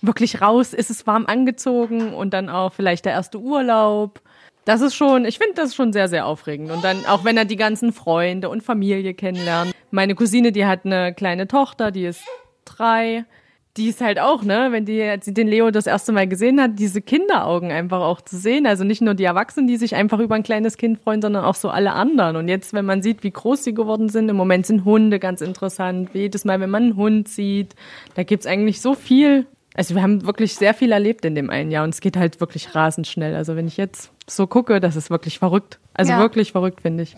wirklich 0.00 0.40
raus, 0.40 0.72
ist 0.72 0.88
es 0.88 1.06
warm 1.06 1.26
angezogen 1.26 2.14
und 2.14 2.32
dann 2.32 2.48
auch 2.48 2.72
vielleicht 2.72 3.04
der 3.04 3.12
erste 3.12 3.38
Urlaub. 3.38 4.22
Das 4.64 4.80
ist 4.80 4.94
schon, 4.94 5.26
ich 5.26 5.36
finde 5.36 5.56
das 5.56 5.74
schon 5.74 5.92
sehr, 5.92 6.08
sehr 6.08 6.24
aufregend. 6.24 6.70
Und 6.70 6.82
dann, 6.82 7.04
auch 7.04 7.22
wenn 7.22 7.36
er 7.36 7.44
die 7.44 7.56
ganzen 7.56 7.92
Freunde 7.92 8.48
und 8.48 8.62
Familie 8.62 9.12
kennenlernt. 9.12 9.74
Meine 9.90 10.14
Cousine, 10.14 10.52
die 10.52 10.64
hat 10.64 10.86
eine 10.86 11.12
kleine 11.12 11.48
Tochter, 11.48 11.90
die 11.90 12.06
ist 12.06 12.24
drei. 12.64 13.26
Die 13.76 13.88
ist 13.88 14.00
halt 14.00 14.18
auch, 14.18 14.42
ne, 14.42 14.68
wenn 14.70 14.84
die, 14.86 15.02
als 15.02 15.26
sie 15.26 15.34
den 15.34 15.48
Leo 15.48 15.70
das 15.70 15.86
erste 15.86 16.10
Mal 16.12 16.26
gesehen 16.26 16.60
hat, 16.60 16.78
diese 16.78 17.02
Kinderaugen 17.02 17.70
einfach 17.72 18.00
auch 18.00 18.22
zu 18.22 18.36
sehen. 18.38 18.66
Also 18.66 18.84
nicht 18.84 19.02
nur 19.02 19.14
die 19.14 19.24
Erwachsenen, 19.24 19.66
die 19.66 19.76
sich 19.76 19.94
einfach 19.94 20.18
über 20.18 20.34
ein 20.34 20.42
kleines 20.42 20.78
Kind 20.78 20.98
freuen, 20.98 21.20
sondern 21.20 21.44
auch 21.44 21.54
so 21.56 21.68
alle 21.68 21.92
anderen. 21.92 22.36
Und 22.36 22.48
jetzt, 22.48 22.72
wenn 22.72 22.86
man 22.86 23.02
sieht, 23.02 23.22
wie 23.22 23.30
groß 23.30 23.64
sie 23.64 23.74
geworden 23.74 24.08
sind, 24.08 24.28
im 24.30 24.36
Moment 24.36 24.64
sind 24.66 24.84
Hunde 24.86 25.18
ganz 25.18 25.42
interessant. 25.42 26.10
Jedes 26.14 26.44
Mal, 26.46 26.58
wenn 26.60 26.70
man 26.70 26.84
einen 26.84 26.96
Hund 26.96 27.28
sieht, 27.28 27.74
da 28.14 28.22
gibt's 28.22 28.46
eigentlich 28.46 28.80
so 28.80 28.94
viel. 28.94 29.46
Also 29.74 29.94
wir 29.94 30.00
haben 30.02 30.24
wirklich 30.24 30.54
sehr 30.54 30.72
viel 30.72 30.90
erlebt 30.92 31.26
in 31.26 31.34
dem 31.34 31.50
einen 31.50 31.70
Jahr 31.70 31.84
und 31.84 31.90
es 31.90 32.00
geht 32.00 32.16
halt 32.16 32.40
wirklich 32.40 32.74
rasend 32.74 33.06
schnell. 33.06 33.34
Also 33.34 33.56
wenn 33.56 33.66
ich 33.66 33.76
jetzt 33.76 34.10
so 34.26 34.46
gucke, 34.46 34.80
das 34.80 34.96
ist 34.96 35.10
wirklich 35.10 35.38
verrückt. 35.38 35.78
Also 35.92 36.12
Ja. 36.12 36.18
wirklich 36.18 36.52
verrückt, 36.52 36.80
finde 36.80 37.02
ich. 37.02 37.14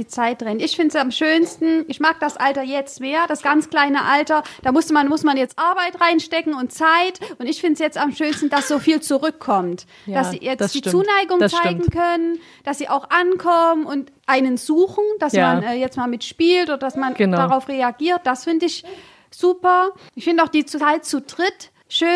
Die 0.00 0.06
Zeit 0.06 0.42
rennt. 0.42 0.62
Ich 0.62 0.76
finde 0.76 0.88
es 0.88 0.96
am 0.96 1.10
schönsten, 1.10 1.84
ich 1.88 2.00
mag 2.00 2.18
das 2.20 2.36
Alter 2.36 2.62
jetzt 2.62 3.00
mehr, 3.00 3.26
das 3.28 3.42
ganz 3.42 3.68
kleine 3.68 4.04
Alter, 4.04 4.42
da 4.62 4.72
muss 4.72 4.90
man, 4.90 5.08
muss 5.08 5.22
man 5.24 5.36
jetzt 5.36 5.58
Arbeit 5.58 6.00
reinstecken 6.00 6.54
und 6.54 6.72
Zeit 6.72 7.20
und 7.38 7.46
ich 7.46 7.60
finde 7.60 7.74
es 7.74 7.78
jetzt 7.80 7.98
am 7.98 8.12
schönsten, 8.12 8.48
dass 8.48 8.68
so 8.68 8.78
viel 8.78 9.00
zurückkommt. 9.00 9.86
Ja, 10.06 10.14
dass 10.14 10.30
sie 10.30 10.38
jetzt 10.42 10.60
das 10.60 10.72
die 10.72 10.78
stimmt. 10.78 10.92
Zuneigung 11.06 11.38
Das 11.38 11.52
zeigen 11.52 11.82
stimmt. 11.82 11.92
können, 11.92 12.38
dass 12.64 12.78
sie 12.78 12.88
auch 12.88 13.10
ankommen 13.10 13.84
und 13.84 14.10
einen 14.26 14.56
suchen, 14.56 15.04
dass 15.18 15.32
Ja. 15.34 15.54
man 15.54 15.62
äh, 15.64 15.74
jetzt 15.74 15.96
mal 15.96 16.06
mitspielt 16.08 16.68
oder 16.68 16.78
dass 16.78 16.96
man 16.96 17.14
Genau. 17.14 17.36
darauf 17.36 17.68
reagiert. 17.68 18.20
Das 18.24 18.44
finde 18.44 18.66
ich 18.66 18.84
super. 19.30 19.90
Ich 20.14 20.24
finde 20.24 20.42
auch 20.42 20.48
die 20.48 20.64
Zeit 20.64 21.04
zu 21.04 21.20
dritt 21.20 21.70
schön. 21.90 22.08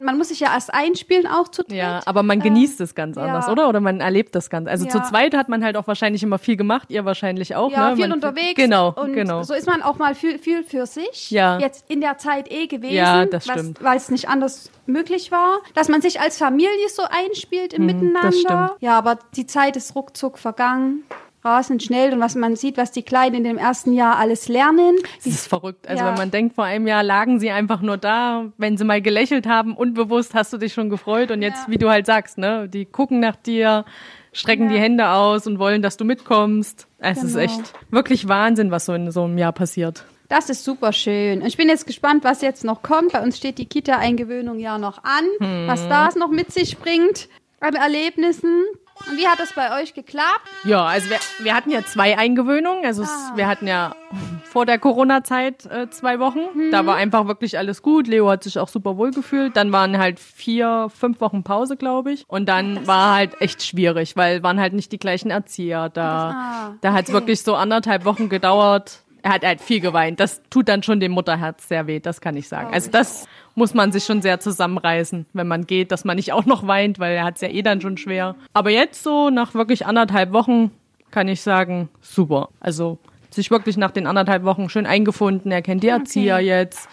Man 0.00 0.16
muss 0.18 0.28
sich 0.28 0.40
ja 0.40 0.54
erst 0.54 0.72
einspielen, 0.72 1.26
auch 1.26 1.48
zu 1.48 1.62
dritt. 1.62 1.76
Ja, 1.76 2.00
aber 2.06 2.22
man 2.22 2.40
genießt 2.40 2.80
es 2.80 2.94
ganz 2.94 3.18
anders, 3.18 3.46
ja. 3.46 3.52
oder? 3.52 3.68
Oder 3.68 3.80
man 3.80 4.00
erlebt 4.00 4.34
das 4.34 4.48
ganz. 4.50 4.68
Also 4.68 4.84
Ja. 4.86 4.90
zu 4.92 5.02
zweit 5.02 5.34
hat 5.34 5.48
man 5.48 5.62
halt 5.64 5.76
auch 5.76 5.86
wahrscheinlich 5.86 6.22
immer 6.22 6.38
viel 6.38 6.56
gemacht, 6.56 6.90
ihr 6.90 7.04
wahrscheinlich 7.04 7.54
auch, 7.54 7.70
Ja, 7.70 7.90
ne? 7.90 7.96
viel 7.96 8.08
man, 8.08 8.16
unterwegs. 8.16 8.54
Genau, 8.56 8.92
und 8.96 9.12
genau. 9.14 9.42
so 9.42 9.52
ist 9.54 9.66
man 9.66 9.82
auch 9.82 9.96
mal 9.98 10.14
viel, 10.14 10.38
viel 10.38 10.62
für 10.62 10.86
sich. 10.86 11.30
Ja. 11.30 11.58
Jetzt 11.58 11.90
in 11.90 12.00
der 12.00 12.18
Zeit 12.18 12.50
eh 12.50 12.66
gewesen, 12.66 12.94
Ja, 12.94 13.24
das 13.26 13.44
stimmt. 13.44 13.82
weil 13.82 13.96
es 13.96 14.10
nicht 14.10 14.28
anders 14.28 14.70
möglich 14.86 15.32
war. 15.32 15.58
Dass 15.74 15.88
man 15.88 16.00
sich 16.00 16.20
als 16.20 16.38
Familie 16.38 16.88
so 16.94 17.02
einspielt 17.08 17.72
im 17.72 17.82
Mhm, 17.84 17.88
das 17.88 17.96
Miteinander. 18.34 18.66
stimmt. 18.68 18.82
Ja, 18.82 18.98
aber 18.98 19.18
die 19.34 19.46
Zeit 19.46 19.76
ist 19.76 19.94
ruckzuck 19.94 20.38
vergangen. 20.38 21.02
Rasend 21.46 21.82
schnell 21.82 22.12
und 22.12 22.20
was 22.20 22.34
man 22.34 22.56
sieht, 22.56 22.76
was 22.76 22.90
die 22.92 23.02
Kleinen 23.04 23.36
in 23.36 23.44
dem 23.44 23.56
ersten 23.56 23.92
Jahr 23.94 24.18
alles 24.18 24.48
lernen. 24.48 24.96
Das 25.16 25.26
ist 25.26 25.46
verrückt. 25.48 25.88
Also 25.88 26.02
Ja. 26.04 26.10
wenn 26.10 26.18
man 26.18 26.30
denkt, 26.30 26.54
vor 26.56 26.64
einem 26.64 26.86
Jahr 26.86 27.02
lagen 27.02 27.38
sie 27.40 27.50
einfach 27.50 27.80
nur 27.80 27.96
da, 27.96 28.52
wenn 28.58 28.76
sie 28.76 28.84
mal 28.84 29.00
gelächelt 29.00 29.46
haben, 29.46 29.76
unbewusst 29.76 30.34
hast 30.34 30.52
du 30.52 30.58
dich 30.58 30.74
schon 30.74 30.90
gefreut 30.90 31.30
und 31.30 31.40
jetzt, 31.40 31.66
Ja. 31.66 31.72
wie 31.72 31.78
du 31.78 31.88
halt 31.88 32.04
sagst, 32.06 32.36
ne, 32.36 32.68
die 32.68 32.84
gucken 32.84 33.20
nach 33.20 33.36
dir, 33.36 33.84
strecken 34.32 34.64
Ja. 34.66 34.72
die 34.72 34.80
Hände 34.80 35.08
aus 35.08 35.46
und 35.46 35.58
wollen, 35.58 35.80
dass 35.80 35.96
du 35.96 36.04
mitkommst. 36.04 36.88
Es 36.98 37.22
ist 37.22 37.34
Genau. 37.34 37.44
echt 37.44 37.72
wirklich 37.90 38.28
Wahnsinn, 38.28 38.70
was 38.70 38.84
so 38.84 38.92
in 38.92 39.10
so 39.12 39.22
einem 39.24 39.38
Jahr 39.38 39.52
passiert. 39.52 40.04
Das 40.28 40.50
ist 40.50 40.64
super 40.64 40.92
schön. 40.92 41.40
Und 41.42 41.46
ich 41.46 41.56
bin 41.56 41.68
jetzt 41.68 41.86
gespannt, 41.86 42.24
was 42.24 42.42
jetzt 42.42 42.64
noch 42.64 42.82
kommt. 42.82 43.12
Bei 43.12 43.22
uns 43.22 43.36
steht 43.36 43.58
die 43.58 43.66
Kita-Eingewöhnung 43.66 44.58
ja 44.58 44.76
noch 44.76 45.04
an, 45.04 45.24
Hm. 45.38 45.68
was 45.68 45.88
das 45.88 46.16
noch 46.16 46.30
mit 46.30 46.50
sich 46.52 46.76
bringt 46.78 47.28
an 47.60 47.74
Erlebnissen. 47.76 48.64
Und 49.08 49.16
wie 49.18 49.28
hat 49.28 49.38
das 49.38 49.52
bei 49.52 49.80
euch 49.80 49.94
geklappt? 49.94 50.40
Ja, 50.64 50.84
also 50.84 51.10
wir, 51.10 51.18
wir 51.40 51.54
hatten 51.54 51.70
ja 51.70 51.84
zwei 51.84 52.16
Eingewöhnungen. 52.18 52.84
Also 52.84 53.02
es, 53.02 53.10
Ah. 53.10 53.32
wir 53.36 53.46
hatten 53.46 53.66
ja 53.66 53.94
vor 54.44 54.66
der 54.66 54.78
Corona-Zeit 54.78 55.66
äh, 55.66 55.90
zwei 55.90 56.18
Wochen. 56.18 56.70
Da 56.70 56.86
war 56.86 56.96
einfach 56.96 57.26
wirklich 57.26 57.58
alles 57.58 57.82
gut. 57.82 58.06
Leo 58.08 58.28
hat 58.30 58.42
sich 58.44 58.58
auch 58.58 58.68
super 58.68 58.96
wohl 58.96 59.10
gefühlt. 59.10 59.56
Dann 59.56 59.70
waren 59.72 59.98
halt 59.98 60.18
vier, 60.18 60.88
fünf 60.96 61.20
Wochen 61.20 61.42
Pause, 61.42 61.76
glaube 61.76 62.12
ich. 62.12 62.24
Und 62.28 62.48
dann 62.48 62.86
war 62.86 63.14
halt 63.14 63.40
echt 63.40 63.62
schwierig, 63.62 64.16
weil 64.16 64.42
waren 64.42 64.58
halt 64.58 64.72
nicht 64.72 64.90
die 64.92 64.98
gleichen 64.98 65.30
Erzieher 65.30 65.88
da. 65.90 66.30
Ah, 66.30 66.74
da 66.80 66.92
hat 66.92 67.04
es 67.04 67.10
okay. 67.10 67.12
wirklich 67.14 67.42
so 67.42 67.54
anderthalb 67.54 68.04
Wochen 68.04 68.28
gedauert. 68.28 69.02
Er 69.26 69.32
hat 69.32 69.44
halt 69.44 69.60
viel 69.60 69.80
geweint. 69.80 70.20
Das 70.20 70.40
tut 70.50 70.68
dann 70.68 70.84
schon 70.84 71.00
dem 71.00 71.10
Mutterherz 71.10 71.66
sehr 71.66 71.88
weh, 71.88 71.98
das 71.98 72.20
kann 72.20 72.36
ich 72.36 72.46
sagen. 72.46 72.72
Also 72.72 72.92
das 72.92 73.26
muss 73.56 73.74
man 73.74 73.90
sich 73.90 74.04
schon 74.04 74.22
sehr 74.22 74.38
zusammenreißen, 74.38 75.26
wenn 75.32 75.48
man 75.48 75.66
geht, 75.66 75.90
dass 75.90 76.04
man 76.04 76.14
nicht 76.14 76.32
auch 76.32 76.46
noch 76.46 76.68
weint, 76.68 77.00
weil 77.00 77.16
er 77.16 77.24
hat 77.24 77.34
es 77.34 77.40
ja 77.40 77.48
eh 77.48 77.62
dann 77.62 77.80
schon 77.80 77.96
schwer. 77.96 78.36
Aber 78.52 78.70
jetzt 78.70 79.02
so, 79.02 79.28
nach 79.30 79.52
wirklich 79.52 79.84
anderthalb 79.84 80.32
Wochen, 80.32 80.70
kann 81.10 81.26
ich 81.26 81.40
sagen, 81.40 81.88
super. 82.00 82.50
Also 82.60 82.98
sich 83.30 83.50
wirklich 83.50 83.76
nach 83.76 83.90
den 83.90 84.06
anderthalb 84.06 84.44
Wochen 84.44 84.68
schön 84.68 84.86
eingefunden. 84.86 85.50
Er 85.50 85.60
kennt 85.60 85.82
die 85.82 85.88
Erzieher 85.88 86.38
jetzt. 86.38 86.88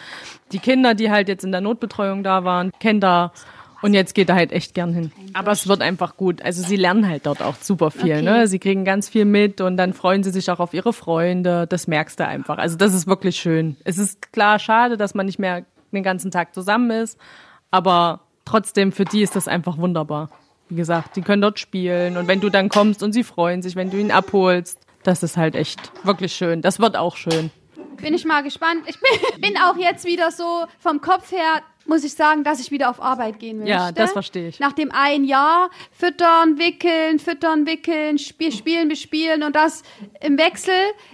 Die 0.53 0.57
Kinder, 0.57 0.95
die 0.95 1.11
halt 1.11 1.27
jetzt 1.27 1.43
in 1.43 1.51
der 1.51 1.61
Notbetreuung 1.61 2.23
da 2.23 2.43
waren, 2.43 2.71
kennt 2.79 3.03
er. 3.03 3.31
Und 3.83 3.93
jetzt 3.93 4.15
geht 4.15 4.29
er 4.29 4.35
halt 4.35 4.53
echt 4.53 4.73
gern 4.73 4.93
hin. 4.93 5.11
Aber 5.33 5.51
es 5.51 5.67
wird 5.67 5.81
einfach 5.81 6.15
gut. 6.15 6.41
Also 6.41 6.63
sie 6.63 6.77
lernen 6.77 7.05
halt 7.05 7.25
dort 7.25 7.41
auch 7.41 7.55
super 7.55 7.91
viel. 7.91 8.13
Okay. 8.13 8.21
Ne? 8.21 8.47
Sie 8.47 8.57
kriegen 8.57 8.85
ganz 8.85 9.09
viel 9.09 9.25
mit 9.25 9.59
und 9.59 9.75
dann 9.75 9.93
freuen 9.93 10.23
sie 10.23 10.31
sich 10.31 10.49
auch 10.49 10.61
auf 10.61 10.73
ihre 10.73 10.93
Freunde. 10.93 11.67
Das 11.67 11.85
merkst 11.85 12.17
du 12.17 12.25
einfach. 12.25 12.59
Also 12.59 12.77
das 12.77 12.93
ist 12.93 13.07
wirklich 13.07 13.35
schön. 13.35 13.75
Es 13.83 13.97
ist 13.97 14.31
klar 14.31 14.57
schade, 14.57 14.95
dass 14.95 15.15
man 15.15 15.25
nicht 15.25 15.37
mehr 15.37 15.65
den 15.91 16.01
ganzen 16.01 16.31
Tag 16.31 16.55
zusammen 16.55 16.91
ist. 16.91 17.19
Aber 17.71 18.21
trotzdem, 18.45 18.93
für 18.93 19.03
die 19.03 19.21
ist 19.21 19.35
das 19.35 19.49
einfach 19.49 19.77
wunderbar. 19.77 20.29
Wie 20.69 20.75
gesagt, 20.75 21.17
die 21.17 21.21
können 21.21 21.41
dort 21.41 21.59
spielen. 21.59 22.15
Und 22.15 22.29
wenn 22.29 22.39
du 22.39 22.49
dann 22.49 22.69
kommst 22.69 23.03
und 23.03 23.11
sie 23.11 23.25
freuen 23.25 23.61
sich, 23.61 23.75
wenn 23.75 23.91
du 23.91 23.97
ihn 23.97 24.11
abholst, 24.11 24.79
das 25.03 25.23
ist 25.23 25.35
halt 25.35 25.55
echt 25.55 25.91
wirklich 26.05 26.31
schön. 26.31 26.61
Das 26.61 26.79
wird 26.79 26.95
auch 26.95 27.17
schön. 27.17 27.51
Bin 28.01 28.13
ich 28.13 28.23
mal 28.23 28.43
gespannt. 28.43 28.83
Ich 28.87 28.97
bin, 28.99 29.41
bin 29.41 29.57
auch 29.57 29.75
jetzt 29.75 30.05
wieder 30.05 30.31
so 30.31 30.65
vom 30.79 31.01
Kopf 31.01 31.33
her, 31.33 31.61
muss 31.85 32.03
ich 32.03 32.13
sagen, 32.13 32.43
dass 32.43 32.59
ich 32.59 32.71
wieder 32.71 32.89
auf 32.89 33.01
Arbeit 33.01 33.39
gehen 33.39 33.57
möchte. 33.57 33.71
Ja, 33.71 33.91
das 33.91 34.11
verstehe 34.13 34.47
ich. 34.47 34.59
Nach 34.59 34.71
dem 34.71 34.91
ein 34.91 35.25
Jahr 35.25 35.69
füttern, 35.91 36.57
wickeln, 36.57 37.19
füttern, 37.19 37.65
wickeln, 37.65 38.17
spiel, 38.17 38.51
spielen, 38.51 38.87
bespielen 38.89 39.43
und 39.43 39.55
das 39.55 39.83
im 40.21 40.37
Wechsel 40.37 40.73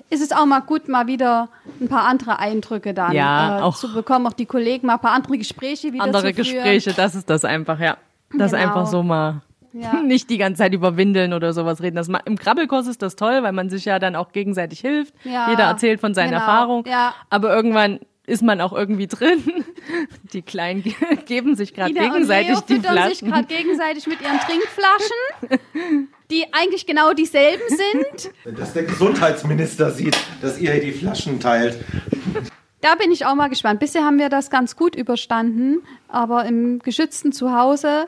ist 0.10 0.22
es 0.22 0.32
auch 0.32 0.46
mal 0.46 0.60
gut, 0.62 0.88
mal 0.88 1.08
wieder 1.08 1.50
ein 1.82 1.88
paar 1.88 2.04
andere 2.06 2.40
Eindrücke 2.40 2.94
dann 2.94 3.14
Ja, 3.14 3.60
äh, 3.60 3.62
auch- 3.62 3.76
zu 3.78 3.92
bekommen, 3.94 4.28
auch 4.28 4.34
die 4.34 4.46
Kollegen 4.46 4.88
mal 4.88 4.94
ein 4.96 5.00
paar 5.02 5.12
andere 5.14 5.38
Gespräche 5.38 5.92
wieder 5.94 6.04
Andere. 6.04 6.34
Gespräche, 6.34 6.94
das 6.94 7.16
ist 7.16 7.30
das 7.30 7.46
einfach, 7.46 7.80
ja. 7.80 7.98
Das 8.38 8.52
Genau. 8.52 8.64
einfach 8.64 8.86
so 8.86 9.02
mal. 9.04 9.42
Ja. 9.74 9.94
Nicht 10.04 10.30
die 10.30 10.38
ganze 10.38 10.60
Zeit 10.60 10.74
über 10.74 10.98
Windeln 10.98 11.34
oder 11.34 11.54
sowas 11.54 11.82
reden. 11.82 11.96
Das, 11.96 12.10
Im 12.26 12.38
Krabbelkurs 12.38 12.88
ist 12.88 13.02
das 13.02 13.16
toll, 13.16 13.44
weil 13.44 13.52
man 13.54 13.70
sich 13.70 13.86
ja 13.86 14.00
dann 14.00 14.16
auch 14.16 14.32
gegenseitig 14.32 14.80
hilft. 14.80 15.14
Ja, 15.24 15.50
Jeder 15.50 15.64
erzählt 15.66 16.00
von 16.00 16.14
seinen 16.14 16.30
genau, 16.30 16.40
Erfahrungen. 16.42 16.84
ja. 16.88 17.14
Aber 17.30 17.56
irgendwann 17.56 18.00
ist 18.30 18.42
man 18.44 18.62
auch 18.62 18.72
irgendwie 18.74 19.08
drin. 19.08 19.44
Die 20.34 20.42
Kleinen 20.42 20.84
ge- 20.84 20.94
geben 21.26 21.56
sich 21.56 21.74
gerade 21.74 21.94
gegenseitig 21.94 22.56
und 22.56 22.70
die 22.70 22.74
Leo 22.76 22.82
sich 22.84 22.92
Flaschen. 22.92 23.32
gerade 23.32 23.46
gegenseitig 23.48 24.08
mit 24.08 24.22
ihren 24.22 24.40
Trinkflaschen, 24.40 26.10
die 26.32 26.46
eigentlich 26.54 26.86
genau 26.86 27.14
dieselben 27.14 27.64
sind. 27.68 28.32
Wenn 28.44 28.56
das 28.56 28.74
der 28.74 28.84
Gesundheitsminister 28.84 29.92
sieht, 29.92 30.18
dass 30.42 30.60
ihr 30.60 30.80
die 30.80 30.92
Flaschen 30.92 31.40
teilt. 31.40 31.78
Da 32.82 32.96
bin 32.96 33.12
ich 33.12 33.26
auch 33.26 33.36
mal 33.36 33.50
gespannt. 33.50 33.80
Bisher 33.80 34.06
haben 34.06 34.20
wir 34.20 34.30
das 34.30 34.50
ganz 34.50 34.76
gut 34.76 34.96
überstanden, 34.96 35.80
aber 36.08 36.46
im 36.46 36.80
geschützten 36.80 37.32
Zuhause 37.32 38.06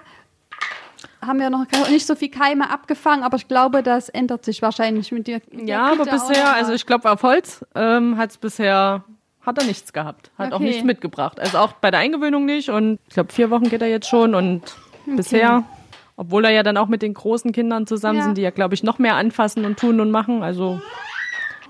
haben 1.25 1.39
wir 1.39 1.49
noch 1.49 1.65
nicht 1.89 2.05
so 2.07 2.15
viel 2.15 2.29
Keime 2.29 2.69
abgefangen, 2.69 3.23
aber 3.23 3.38
ich 3.38 3.47
glaube, 3.47 3.84
das 3.84 4.10
ändert 4.10 4.45
sich 4.45 4.62
wahrscheinlich 4.62 5.12
mit 5.12 5.27
dir. 5.27 5.41
Ja, 5.51 5.91
aber 5.91 6.05
bisher, 6.05 6.53
also 6.53 6.73
ich 6.73 6.86
glaube, 6.86 7.12
auf 7.12 7.21
Holz 7.23 7.63
ähm, 7.75 8.17
hat 8.17 8.31
es 8.31 8.38
bisher, 8.38 9.03
hat 9.41 9.58
er 9.58 9.65
nichts 9.65 9.91
gehabt. 9.93 10.32
Hat 10.38 10.51
auch 10.51 10.58
Okay. 10.58 10.65
nichts 10.65 10.84
mitgebracht. 10.84 11.39
Also 11.39 11.58
auch 11.58 11.73
bei 11.73 11.91
der 11.91 11.99
Eingewöhnung 11.99 12.45
nicht. 12.45 12.69
Und 12.69 12.99
ich 13.08 13.13
glaube, 13.15 13.32
vier 13.34 13.49
Wochen 13.49 13.69
geht 13.69 13.82
er 13.82 13.88
jetzt 13.89 14.08
schon. 14.08 14.36
Und 14.36 14.62
bisher, 15.06 15.63
obwohl 16.15 16.45
er 16.45 16.51
ja 16.51 16.63
dann 16.63 16.77
auch 16.77 16.88
mit 16.88 17.01
den 17.01 17.13
großen 17.13 17.51
Kindern 17.51 17.88
zusammen 17.88 18.19
Ja. 18.19 18.25
sind, 18.25 18.38
die 18.38 18.41
ja, 18.43 18.51
glaube 18.51 18.73
ich, 18.75 18.84
noch 18.84 18.99
mehr 18.99 19.15
anfassen 19.15 19.65
und 19.65 19.80
tun 19.80 19.99
und 19.99 20.12
machen. 20.12 20.43
Also 20.43 20.80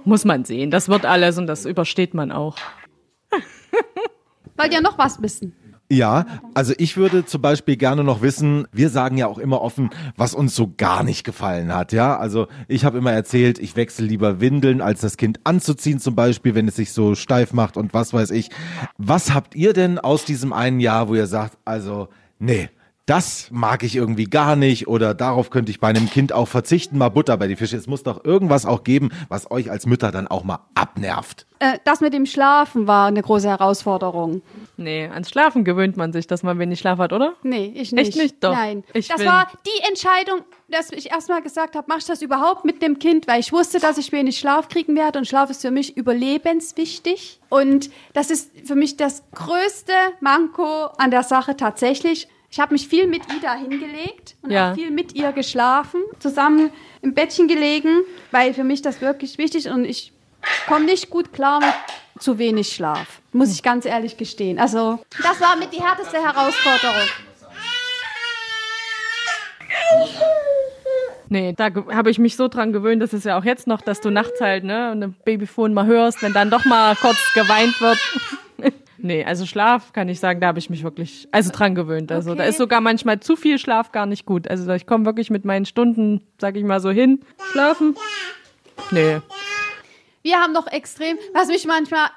muss 0.04 0.26
man 0.26 0.44
sehen. 0.46 0.72
Das 0.72 0.90
wird 0.90 1.06
alles 1.06 1.38
und 1.38 1.48
das 1.48 1.66
übersteht 1.66 2.14
man 2.14 2.32
auch. 2.32 2.58
Wollt 4.58 4.74
ihr 4.74 4.82
noch 4.82 4.98
was 4.98 5.22
wissen? 5.22 5.56
Ja, 5.92 6.26
also 6.54 6.74
ich 6.78 6.96
würde 6.96 7.26
zum 7.26 7.42
Beispiel 7.42 7.76
gerne 7.76 8.06
noch 8.06 8.22
wissen, 8.22 8.66
wir 8.72 8.90
sagen 8.90 9.18
ja 9.18 9.28
auch 9.28 9.38
immer 9.38 9.60
offen, 9.60 9.90
was 10.16 10.34
uns 10.34 10.56
so 10.56 10.74
gar 10.78 11.04
nicht 11.04 11.26
gefallen 11.26 11.76
hat, 11.76 11.92
ja. 11.92 12.18
Also 12.18 12.48
ich 12.70 12.86
habe 12.86 12.98
immer 12.98 13.12
erzählt, 13.12 13.60
ich 13.60 13.76
wechsle 13.76 14.06
lieber 14.06 14.40
Windeln, 14.40 14.80
als 14.80 15.02
das 15.02 15.18
Kind 15.18 15.42
anzuziehen 15.44 16.00
zum 16.00 16.16
Beispiel, 16.16 16.56
wenn 16.56 16.70
es 16.70 16.78
sich 16.78 16.94
so 16.94 17.14
steif 17.14 17.52
macht 17.52 17.76
und 17.76 17.94
was 17.94 18.14
weiß 18.14 18.32
ich. 18.32 18.52
Was 18.98 19.34
habt 19.34 19.54
ihr 19.54 19.74
denn 19.74 20.00
aus 20.00 20.24
diesem 20.24 20.54
einen 20.54 20.80
Jahr, 20.80 21.10
wo 21.10 21.16
ihr 21.16 21.28
sagt, 21.28 21.58
also 21.66 22.08
nee, 22.40 22.70
das 23.12 23.50
mag 23.52 23.84
ich 23.84 23.98
irgendwie 23.98 24.24
gar 24.24 24.56
nicht 24.56 24.88
oder 24.88 25.14
darauf 25.14 25.50
könnte 25.50 25.70
ich 25.70 25.82
bei 25.82 25.90
einem 25.90 26.10
Kind 26.10 26.32
auch 26.32 26.48
verzichten, 26.48 26.98
mal 26.98 27.10
Butter 27.10 27.36
bei 27.36 27.48
die 27.48 27.58
Fische. 27.58 27.76
Es 27.76 27.86
muss 27.86 28.04
doch 28.04 28.24
irgendwas 28.24 28.66
auch 28.66 28.86
geben, 28.86 29.10
was 29.28 29.52
euch 29.52 29.70
als 29.70 29.86
Mütter 29.86 30.12
dann 30.14 30.30
auch 30.30 30.46
mal 30.46 30.60
abnervt. 30.76 31.46
Äh, 31.60 31.78
das 31.84 32.00
mit 32.00 32.14
dem 32.14 32.26
Schlafen 32.26 32.88
war 32.88 33.08
eine 33.08 33.22
große 33.22 33.50
Herausforderung. 33.50 34.42
Nee, 34.78 35.10
ans 35.10 35.30
Schlafen 35.30 35.66
gewöhnt 35.66 35.98
man 35.98 36.14
sich, 36.14 36.26
dass 36.26 36.42
man 36.42 36.58
wenig 36.58 36.80
Schlaf 36.80 37.00
hat, 37.00 37.12
oder? 37.12 37.34
Nee, 37.44 37.74
ich 37.76 37.92
nicht. 37.92 38.08
Echt 38.08 38.18
nicht? 38.18 38.36
Doch. 38.44 38.54
Nein. 38.54 38.86
Ich 38.94 39.10
das 39.10 39.18
bin- 39.18 39.28
war 39.28 39.48
die 39.66 39.88
Entscheidung, 39.90 40.40
dass 40.70 40.92
ich 40.94 41.12
erstmal 41.12 41.42
gesagt 41.42 41.76
habe, 41.76 41.88
mach 41.90 41.98
ich 41.98 42.06
das 42.06 42.22
überhaupt 42.22 42.64
mit 42.64 42.82
dem 42.82 42.98
Kind, 42.98 43.28
weil 43.28 43.42
ich 43.42 43.52
wusste, 43.52 43.80
dass 43.80 43.98
ich 43.98 44.14
wenig 44.14 44.40
Schlaf 44.40 44.70
kriegen 44.70 44.96
werde 44.96 45.20
und 45.20 45.26
Schlaf 45.28 45.50
ist 45.50 45.62
für 45.62 45.72
mich 45.72 45.98
überlebenswichtig. 45.98 47.42
Und 47.50 47.90
das 48.14 48.32
ist 48.32 48.52
für 48.66 48.76
mich 48.76 48.96
das 48.96 49.24
größte 49.36 49.92
Manko 50.22 50.86
an 50.98 51.12
der 51.12 51.24
Sache 51.24 51.58
tatsächlich. 51.58 52.30
Ich 52.54 52.60
habe 52.60 52.74
mich 52.74 52.88
viel 52.90 53.08
mit 53.08 53.22
Ida 53.34 53.54
hingelegt 53.56 54.36
und 54.42 54.52
Ja. 54.52 54.72
auch 54.72 54.76
viel 54.76 54.92
mit 54.92 55.16
ihr 55.16 55.32
geschlafen, 55.32 56.02
zusammen 56.20 56.70
im 57.02 57.14
Bettchen 57.14 57.48
gelegen, 57.48 58.02
weil 58.32 58.54
für 58.54 58.66
mich 58.66 58.82
das 58.82 59.00
wirklich 59.00 59.38
wichtig 59.38 59.68
ist 59.68 59.72
und 59.72 59.86
ich 59.86 60.12
komme 60.68 60.84
nicht 60.84 61.10
gut 61.10 61.32
klar 61.32 61.62
mit 61.62 61.74
zu 62.22 62.38
wenig 62.38 62.68
Schlaf, 62.74 63.22
muss 63.32 63.54
ich 63.54 63.64
ganz 63.64 63.86
ehrlich 63.86 64.18
gestehen. 64.18 64.60
Also 64.60 65.00
das 65.24 65.40
war 65.40 65.56
mit 65.56 65.72
die 65.72 65.82
härteste 65.82 66.18
Herausforderung. 66.18 67.08
Nee, 71.30 71.54
da 71.56 71.70
habe 71.94 72.12
ich 72.12 72.20
mich 72.20 72.36
so 72.36 72.50
dran 72.50 72.74
gewöhnt, 72.74 73.02
das 73.02 73.14
ist 73.14 73.24
ja 73.24 73.40
auch 73.40 73.46
jetzt 73.46 73.66
noch, 73.66 73.80
dass 73.80 74.02
du 74.02 74.10
nachts 74.10 74.42
halt, 74.42 74.66
ne, 74.66 74.92
eine 74.92 75.08
Babyphone 75.08 75.74
mal 75.74 75.86
hörst, 75.86 76.22
wenn 76.22 76.34
dann 76.34 76.50
doch 76.50 76.66
mal 76.66 76.98
kurz 76.98 77.18
geweint 77.34 77.80
wird. 77.80 77.98
Nee, 79.04 79.24
also 79.26 79.46
Schlaf 79.46 79.94
kann 79.94 80.10
ich 80.10 80.20
sagen, 80.20 80.40
da 80.40 80.48
habe 80.48 80.60
ich 80.60 80.70
mich 80.70 80.84
wirklich, 80.84 81.28
also 81.32 81.52
dran 81.52 81.76
gewöhnt. 81.76 82.12
Also 82.12 82.34
da 82.36 82.42
Okay. 82.44 82.50
ist 82.50 82.58
sogar 82.58 82.82
manchmal 82.82 83.20
zu 83.20 83.36
viel 83.36 83.58
Schlaf 83.60 83.92
gar 83.92 84.06
nicht 84.06 84.26
gut. 84.26 84.48
Also 84.48 84.72
ich 84.74 84.86
komme 84.88 85.06
wirklich 85.06 85.30
mit 85.30 85.46
meinen 85.46 85.66
Stunden, 85.66 86.26
sag 86.40 86.56
ich 86.56 86.64
mal 86.64 86.80
so 86.80 86.90
hin, 86.90 87.22
schlafen. 87.52 87.96
Nee. 88.92 89.20
Wir 90.24 90.38
haben 90.38 90.54
noch 90.54 90.68
extrem, 90.68 91.18
was 91.34 91.48
mich 91.48 91.66
manchmal 91.66 92.08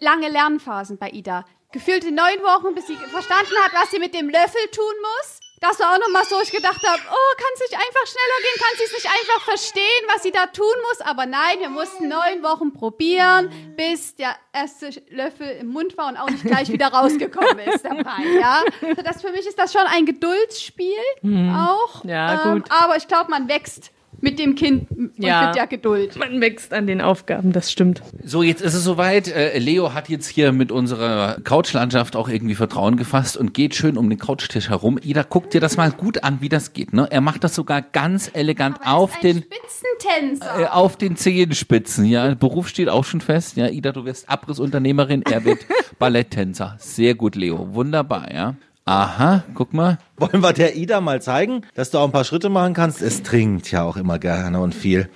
lange 0.00 0.28
Lernphasen 0.28 0.98
bei 0.98 1.10
Ida. 1.10 1.44
Gefühlte 1.72 2.08
neun 2.10 2.40
Wochen, 2.42 2.74
bis 2.74 2.86
sie 2.86 2.96
verstanden 2.96 3.52
hat, 3.62 3.72
was 3.74 3.90
sie 3.90 3.98
mit 3.98 4.14
dem 4.14 4.28
Löffel 4.28 4.60
tun 4.72 4.84
muss. 5.02 5.40
Das 5.60 5.78
war 5.78 5.92
auch 5.94 5.98
nochmal 5.98 6.24
so, 6.24 6.40
ich 6.42 6.50
gedacht 6.50 6.82
habe, 6.86 6.98
oh, 7.10 7.36
kann 7.36 7.48
es 7.54 7.60
nicht 7.60 7.74
einfach 7.74 8.06
schneller 8.06 8.38
gehen? 8.42 8.62
Kann 8.62 8.76
sie 8.78 8.84
es 8.84 8.92
nicht 8.92 9.06
einfach 9.06 9.44
verstehen, 9.44 10.04
was 10.12 10.22
sie 10.22 10.30
da 10.30 10.46
tun 10.46 10.72
muss? 10.88 11.00
Aber 11.02 11.26
nein, 11.26 11.58
wir 11.60 11.68
mussten 11.68 12.08
neun 12.08 12.42
Wochen 12.42 12.72
probieren, 12.72 13.74
bis 13.76 14.14
der 14.16 14.36
erste 14.54 14.88
Löffel 15.10 15.48
im 15.60 15.66
Mund 15.68 15.98
war 15.98 16.08
und 16.08 16.16
auch 16.16 16.30
nicht 16.30 16.44
gleich 16.44 16.70
wieder 16.72 16.88
rausgekommen 16.88 17.58
ist 17.74 17.84
dabei, 17.84 18.24
ja. 18.40 18.62
Also 18.80 19.02
das 19.02 19.20
für 19.20 19.30
mich 19.32 19.46
ist 19.46 19.58
das 19.58 19.72
schon 19.72 19.82
ein 19.86 20.06
Geduldsspiel 20.06 20.94
auch. 21.22 22.04
Mhm. 22.04 22.10
Ja, 22.10 22.42
Ähm, 22.44 22.60
gut. 22.62 22.70
aber 22.70 22.96
ich 22.96 23.06
glaube, 23.06 23.30
man 23.30 23.48
wächst 23.48 23.90
mit 24.20 24.38
dem 24.38 24.54
Kind 24.54 24.90
und 24.90 25.12
Ja. 25.16 25.46
mit 25.48 25.56
der 25.56 25.66
Geduld. 25.66 26.16
Man 26.16 26.40
wächst 26.40 26.72
an 26.72 26.86
den 26.86 27.00
Aufgaben, 27.00 27.52
das 27.52 27.70
stimmt. 27.72 28.02
So, 28.24 28.42
jetzt 28.42 28.60
ist 28.62 28.74
es 28.74 28.84
soweit. 28.84 29.28
Äh, 29.28 29.58
Leo 29.58 29.94
hat 29.94 30.08
jetzt 30.08 30.26
hier 30.28 30.52
mit 30.52 30.70
unserer 30.72 31.38
Couchlandschaft 31.44 32.16
auch 32.16 32.28
irgendwie 32.28 32.54
Vertrauen 32.54 32.96
gefasst 32.96 33.36
und 33.36 33.54
geht 33.54 33.74
schön 33.74 33.96
um 33.96 34.08
den 34.10 34.18
Couchtisch 34.18 34.68
herum. 34.68 34.98
Ida, 35.02 35.22
guck 35.22 35.50
dir 35.50 35.60
das 35.60 35.76
mal 35.76 35.90
gut 35.90 36.22
an, 36.24 36.38
wie 36.40 36.48
das 36.48 36.72
geht. 36.72 36.92
Ne? 36.92 37.08
Er 37.10 37.20
macht 37.20 37.44
das 37.44 37.54
sogar 37.54 37.82
ganz 37.82 38.30
elegant 38.32 38.78
Er 38.84 38.94
auf 38.94 39.10
ist 39.10 39.24
ein 39.24 39.42
den 39.42 39.44
Spitzentänzer. 39.44 40.60
äh, 40.62 40.66
auf 40.66 40.96
den 40.96 41.16
Zehenspitzen. 41.16 42.04
Ja, 42.04 42.34
Beruf 42.34 42.68
steht 42.68 42.88
auch 42.88 43.04
schon 43.04 43.20
fest. 43.20 43.56
Ja, 43.56 43.68
Ida, 43.68 43.92
du 43.92 44.04
wirst 44.04 44.28
Abrissunternehmerin, 44.28 45.22
er 45.22 45.44
wird 45.44 45.58
Balletttänzer. 45.98 46.76
Sehr 46.78 47.14
gut, 47.14 47.34
Leo. 47.36 47.74
Wunderbar, 47.74 48.32
ja. 48.32 48.54
Aha, 48.90 49.44
guck 49.54 49.72
mal. 49.72 49.98
Wollen 50.16 50.42
wir 50.42 50.52
der 50.52 50.74
Ida 50.74 51.00
mal 51.00 51.22
zeigen, 51.22 51.62
dass 51.76 51.92
du 51.92 51.98
auch 51.98 52.06
ein 52.06 52.10
paar 52.10 52.24
Schritte 52.24 52.48
machen 52.48 52.74
kannst? 52.74 53.00
Es 53.00 53.22
trinkt 53.22 53.70
ja 53.70 53.84
auch 53.84 53.96
immer 53.96 54.18
gerne 54.18 54.58
und 54.58 54.74
viel. 54.74 55.08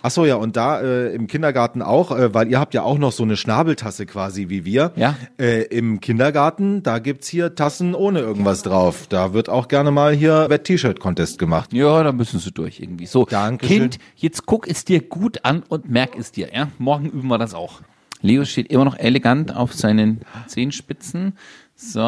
Ach 0.00 0.12
so, 0.12 0.24
ja, 0.24 0.36
und 0.36 0.56
da 0.56 0.80
äh, 0.80 1.12
im 1.12 1.26
Kindergarten 1.26 1.82
auch, 1.82 2.16
äh, 2.16 2.32
weil 2.34 2.48
ihr 2.48 2.60
habt 2.60 2.72
ja 2.72 2.84
auch 2.84 2.98
noch 2.98 3.10
so 3.10 3.24
eine 3.24 3.36
Schnabeltasse 3.36 4.06
quasi 4.06 4.48
wie 4.48 4.64
wir. 4.64 4.92
Ja. 4.94 5.16
Äh, 5.40 5.62
Im 5.62 5.98
Kindergarten, 5.98 6.84
da 6.84 7.00
gibt's 7.00 7.26
hier 7.26 7.56
Tassen 7.56 7.96
ohne 7.96 8.20
irgendwas 8.20 8.62
drauf. 8.62 9.08
Da 9.08 9.32
wird 9.32 9.48
auch 9.48 9.66
gerne 9.66 9.90
mal 9.90 10.14
hier 10.14 10.48
Wett-T-Shirt-Contest 10.48 11.40
gemacht. 11.40 11.72
Ja, 11.72 12.04
da 12.04 12.12
müssen 12.12 12.38
sie 12.38 12.52
durch 12.52 12.78
irgendwie. 12.78 13.06
So, 13.06 13.24
Dankeschön. 13.24 13.76
Kind, 13.76 13.98
jetzt 14.14 14.46
guck 14.46 14.68
es 14.68 14.84
dir 14.84 15.00
gut 15.00 15.44
an 15.44 15.64
und 15.68 15.90
merk 15.90 16.16
es 16.16 16.30
dir. 16.30 16.54
Ja, 16.54 16.68
morgen 16.78 17.06
üben 17.06 17.26
wir 17.26 17.38
das 17.38 17.54
auch. 17.54 17.80
Leo 18.22 18.44
steht 18.44 18.70
immer 18.70 18.84
noch 18.84 18.98
elegant 18.98 19.54
auf 19.54 19.74
seinen 19.74 20.20
Zehenspitzen. 20.46 21.34
So, 21.78 22.00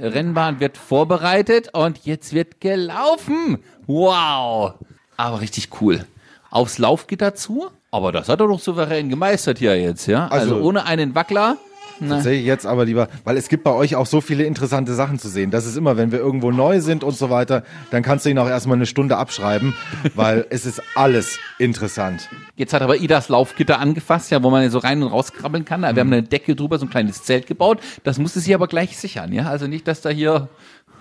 Rennbahn 0.00 0.58
wird 0.58 0.78
vorbereitet 0.78 1.68
und 1.74 1.98
jetzt 2.06 2.32
wird 2.32 2.60
gelaufen. 2.62 3.58
Wow, 3.86 4.72
aber 5.18 5.40
richtig 5.42 5.68
cool. 5.82 6.06
Aufs 6.50 6.78
Laufgitter 6.78 7.34
zu, 7.34 7.68
aber 7.90 8.10
das 8.12 8.28
hat 8.30 8.40
er 8.40 8.48
doch 8.48 8.58
souverän 8.60 9.10
gemeistert 9.10 9.58
hier 9.58 9.78
jetzt, 9.78 10.06
ja. 10.06 10.28
Also, 10.28 10.54
Also- 10.56 10.66
ohne 10.66 10.86
einen 10.86 11.14
Wackler. 11.14 11.58
Tatsächlich 12.08 12.44
jetzt 12.44 12.66
aber 12.66 12.84
lieber, 12.84 13.08
weil 13.24 13.36
es 13.36 13.48
gibt 13.48 13.64
bei 13.64 13.72
euch 13.72 13.96
auch 13.96 14.06
so 14.06 14.20
viele 14.20 14.44
interessante 14.44 14.94
Sachen 14.94 15.18
zu 15.18 15.28
sehen. 15.28 15.50
Das 15.50 15.66
ist 15.66 15.76
immer, 15.76 15.96
wenn 15.96 16.12
wir 16.12 16.18
irgendwo 16.18 16.50
neu 16.50 16.80
sind 16.80 17.04
und 17.04 17.16
so 17.16 17.30
weiter, 17.30 17.64
dann 17.90 18.02
kannst 18.02 18.26
du 18.26 18.30
ihn 18.30 18.38
auch 18.38 18.48
erstmal 18.48 18.76
eine 18.76 18.86
Stunde 18.86 19.16
abschreiben, 19.16 19.74
weil 20.14 20.46
es 20.50 20.66
ist 20.66 20.82
alles 20.94 21.38
interessant. 21.58 22.28
Jetzt 22.56 22.72
hat 22.72 22.82
aber 22.82 22.96
Idas 22.96 23.28
Laufgitter 23.28 23.78
angefasst, 23.78 24.30
ja, 24.30 24.42
wo 24.42 24.50
man 24.50 24.68
so 24.70 24.78
rein 24.78 25.02
und 25.02 25.08
rauskrabbeln 25.10 25.64
kann. 25.64 25.82
Wir 25.82 25.88
haben 25.88 26.12
eine 26.12 26.22
Decke 26.22 26.56
drüber, 26.56 26.78
so 26.78 26.86
ein 26.86 26.90
kleines 26.90 27.22
Zelt 27.24 27.46
gebaut. 27.46 27.80
Das 28.04 28.18
musste 28.18 28.40
sie 28.40 28.54
aber 28.54 28.68
gleich 28.68 28.96
sichern, 28.96 29.32
ja. 29.32 29.44
Also 29.44 29.66
nicht, 29.66 29.88
dass 29.88 30.00
da 30.00 30.10
hier, 30.10 30.48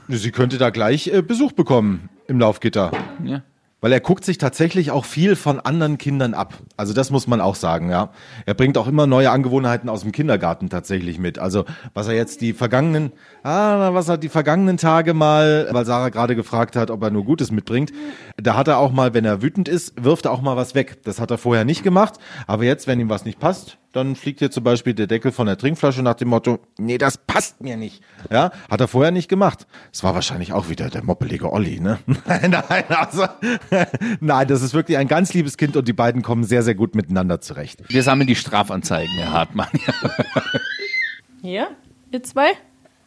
Sie 0.08 0.32
könnte 0.32 0.58
da 0.58 0.72
gleich 0.72 1.08
äh, 1.08 1.22
Besuch 1.22 1.54
bekommen 1.54 2.10
im 2.28 2.40
Laufgitter. 2.40 2.92
ja. 3.24 3.44
Weil 3.82 3.92
er 3.92 4.00
guckt 4.00 4.24
sich 4.24 4.38
tatsächlich 4.38 4.92
auch 4.92 5.06
viel 5.06 5.36
von 5.36 5.60
anderen 5.60 5.98
Kindern 5.98 6.36
ab. 6.36 6.54
Also 6.78 6.94
das 6.94 7.10
muss 7.10 7.26
man 7.26 7.42
auch 7.42 7.56
sagen, 7.56 7.90
ja. 7.90 8.12
Er 8.46 8.54
bringt 8.54 8.78
auch 8.78 8.88
immer 8.88 9.08
neue 9.08 9.32
Angewohnheiten 9.32 9.90
aus 9.90 10.02
dem 10.02 10.12
Kindergarten 10.12 10.70
tatsächlich 10.70 11.18
mit. 11.18 11.40
Also 11.40 11.66
was 11.96 12.08
er 12.08 12.14
jetzt 12.14 12.42
die 12.42 12.54
vergangenen, 12.54 13.12
ah, 13.42 13.94
was 13.94 14.08
er 14.08 14.20
die 14.20 14.30
vergangenen 14.30 14.78
Tage 14.78 15.16
mal, 15.16 15.68
weil 15.72 15.86
Sarah 15.86 16.10
gerade 16.10 16.36
gefragt 16.36 16.76
hat, 16.76 16.92
ob 16.92 17.02
er 17.02 17.10
nur 17.10 17.26
Gutes 17.26 17.52
mitbringt, 17.52 17.92
da 18.38 18.56
hat 18.56 18.68
er 18.68 18.78
auch 18.78 18.92
mal, 18.92 19.16
wenn 19.16 19.26
er 19.26 19.42
wütend 19.42 19.68
ist, 19.68 19.94
wirft 20.02 20.26
er 20.26 20.32
auch 20.32 20.42
mal 20.42 20.56
was 20.56 20.76
weg. 20.76 21.04
Das 21.04 21.20
hat 21.20 21.32
er 21.32 21.40
vorher 21.40 21.66
nicht 21.66 21.84
gemacht. 21.84 22.16
Aber 22.46 22.64
jetzt, 22.64 22.86
wenn 22.86 23.00
ihm 23.00 23.10
was 23.10 23.26
nicht 23.26 23.40
passt, 23.40 23.80
dann 23.92 24.16
fliegt 24.16 24.40
hier 24.40 24.52
zum 24.52 24.64
Beispiel 24.64 24.94
der 24.94 25.08
Deckel 25.08 25.32
von 25.32 25.48
der 25.48 25.58
Trinkflasche 25.58 26.02
nach 26.02 26.14
dem 26.16 26.30
Motto, 26.30 26.60
nee, 26.78 26.98
das 26.98 27.18
passt 27.18 27.62
mir 27.62 27.76
nicht. 27.78 28.02
Ja, 28.30 28.52
hat 28.70 28.80
er 28.80 28.88
vorher 28.88 29.12
nicht 29.12 29.28
gemacht. 29.28 29.68
Es 29.92 30.04
war 30.04 30.14
wahrscheinlich 30.16 30.54
auch 30.54 30.70
wieder 30.70 30.90
der 30.90 31.04
moppelige 31.04 31.52
Olli, 31.52 31.80
ne? 31.80 32.00
Nein, 32.26 32.52
nein, 32.52 32.84
also, 32.90 33.26
nein, 34.22 34.48
das 34.48 34.62
ist 34.62 34.74
wirklich 34.74 34.98
ein 34.98 35.08
ganz 35.08 35.34
liebes 35.34 35.58
Kind 35.58 35.76
und 35.76 35.88
die 35.88 35.94
beiden 35.94 36.22
kommen 36.22 36.44
sehr, 36.44 36.64
sehr 36.64 36.76
gut 36.76 36.96
miteinander 36.96 37.42
zurecht. 37.42 37.82
Wir 37.90 38.04
sammeln 38.04 38.28
die 38.28 38.36
Strafanzeigen, 38.36 39.14
Herr 39.16 39.32
Hartmann. 39.34 39.68
Hier, 41.42 41.70
ihr 42.12 42.24
zwei? 42.24 42.52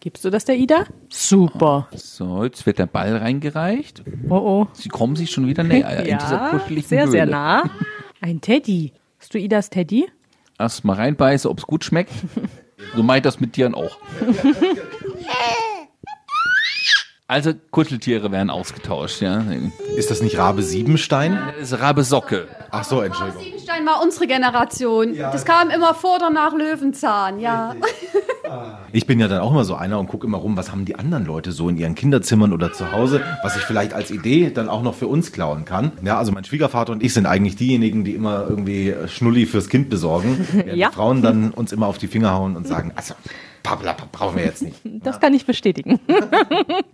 Gibst 0.00 0.24
du 0.24 0.30
das 0.30 0.44
der 0.44 0.56
Ida? 0.56 0.84
Super. 1.08 1.88
So, 1.94 2.44
jetzt 2.44 2.66
wird 2.66 2.78
der 2.78 2.86
Ball 2.86 3.16
reingereicht. 3.16 4.02
Oh 4.28 4.34
oh. 4.34 4.66
Sie 4.74 4.90
kommen 4.90 5.16
sich 5.16 5.30
schon 5.30 5.46
wieder 5.46 5.62
näher 5.64 6.00
in 6.00 6.18
dieser 6.18 6.32
Ja, 6.36 6.50
kuscheligen 6.50 6.88
sehr, 6.88 7.02
Höhle. 7.04 7.10
sehr 7.12 7.26
nah. 7.26 7.70
Ein 8.20 8.40
Teddy. 8.42 8.92
Hast 9.18 9.32
du 9.32 9.38
Idas 9.38 9.70
Teddy? 9.70 10.06
Erst 10.58 10.84
mal 10.84 10.94
reinbeißen, 10.94 11.50
ob's 11.50 11.66
gut 11.66 11.84
schmeckt. 11.84 12.12
So 12.94 13.02
meint 13.02 13.24
das 13.24 13.40
mit 13.40 13.54
Tieren 13.54 13.74
auch. 13.74 13.96
Also 17.34 17.52
Kuscheltiere 17.72 18.30
werden 18.30 18.48
ausgetauscht, 18.48 19.20
ja. 19.20 19.42
Ist 19.96 20.08
das 20.12 20.22
nicht 20.22 20.38
Rabe 20.38 20.62
Siebenstein? 20.62 21.36
Das 21.58 21.72
ist 21.72 21.80
Rabe 21.80 22.04
Socke. 22.04 22.46
Ach 22.70 22.84
so, 22.84 23.00
Entschuldigung. 23.00 23.42
Siebenstein 23.42 23.84
war 23.84 24.00
unsere 24.04 24.28
Generation. 24.28 25.16
Das 25.18 25.44
kam 25.44 25.68
immer 25.70 25.94
vor 25.94 26.18
oder 26.18 26.30
nach 26.30 26.54
Löwenzahn, 26.54 27.40
ja. 27.40 27.74
Ich 28.92 29.08
bin 29.08 29.18
ja 29.18 29.26
dann 29.26 29.40
auch 29.40 29.50
immer 29.50 29.64
so 29.64 29.74
einer 29.74 29.98
und 29.98 30.06
gucke 30.06 30.28
immer 30.28 30.38
rum, 30.38 30.56
was 30.56 30.70
haben 30.70 30.84
die 30.84 30.94
anderen 30.94 31.26
Leute 31.26 31.50
so 31.50 31.68
in 31.68 31.76
ihren 31.76 31.96
Kinderzimmern 31.96 32.52
oder 32.52 32.72
zu 32.72 32.92
Hause, 32.92 33.20
was 33.42 33.56
ich 33.56 33.64
vielleicht 33.64 33.94
als 33.94 34.12
Idee 34.12 34.52
dann 34.54 34.68
auch 34.68 34.84
noch 34.84 34.94
für 34.94 35.08
uns 35.08 35.32
klauen 35.32 35.64
kann. 35.64 35.90
Ja, 36.04 36.18
also 36.18 36.30
mein 36.30 36.44
Schwiegervater 36.44 36.92
und 36.92 37.02
ich 37.02 37.14
sind 37.14 37.26
eigentlich 37.26 37.56
diejenigen, 37.56 38.04
die 38.04 38.14
immer 38.14 38.46
irgendwie 38.48 38.94
Schnulli 39.08 39.46
fürs 39.46 39.68
Kind 39.68 39.90
besorgen. 39.90 40.46
während 40.52 40.78
Ja. 40.78 40.90
Die 40.90 40.94
Frauen 40.94 41.20
dann 41.20 41.50
uns 41.50 41.72
immer 41.72 41.88
auf 41.88 41.98
die 41.98 42.06
Finger 42.06 42.32
hauen 42.34 42.54
und 42.54 42.68
sagen, 42.68 42.92
also, 42.94 43.14
Pappelapp 43.64 44.12
brauchen 44.12 44.36
wir 44.36 44.44
jetzt 44.44 44.62
nicht. 44.62 44.76
Das 45.02 45.18
kann 45.20 45.34
ich 45.34 45.44
bestätigen. 45.44 45.98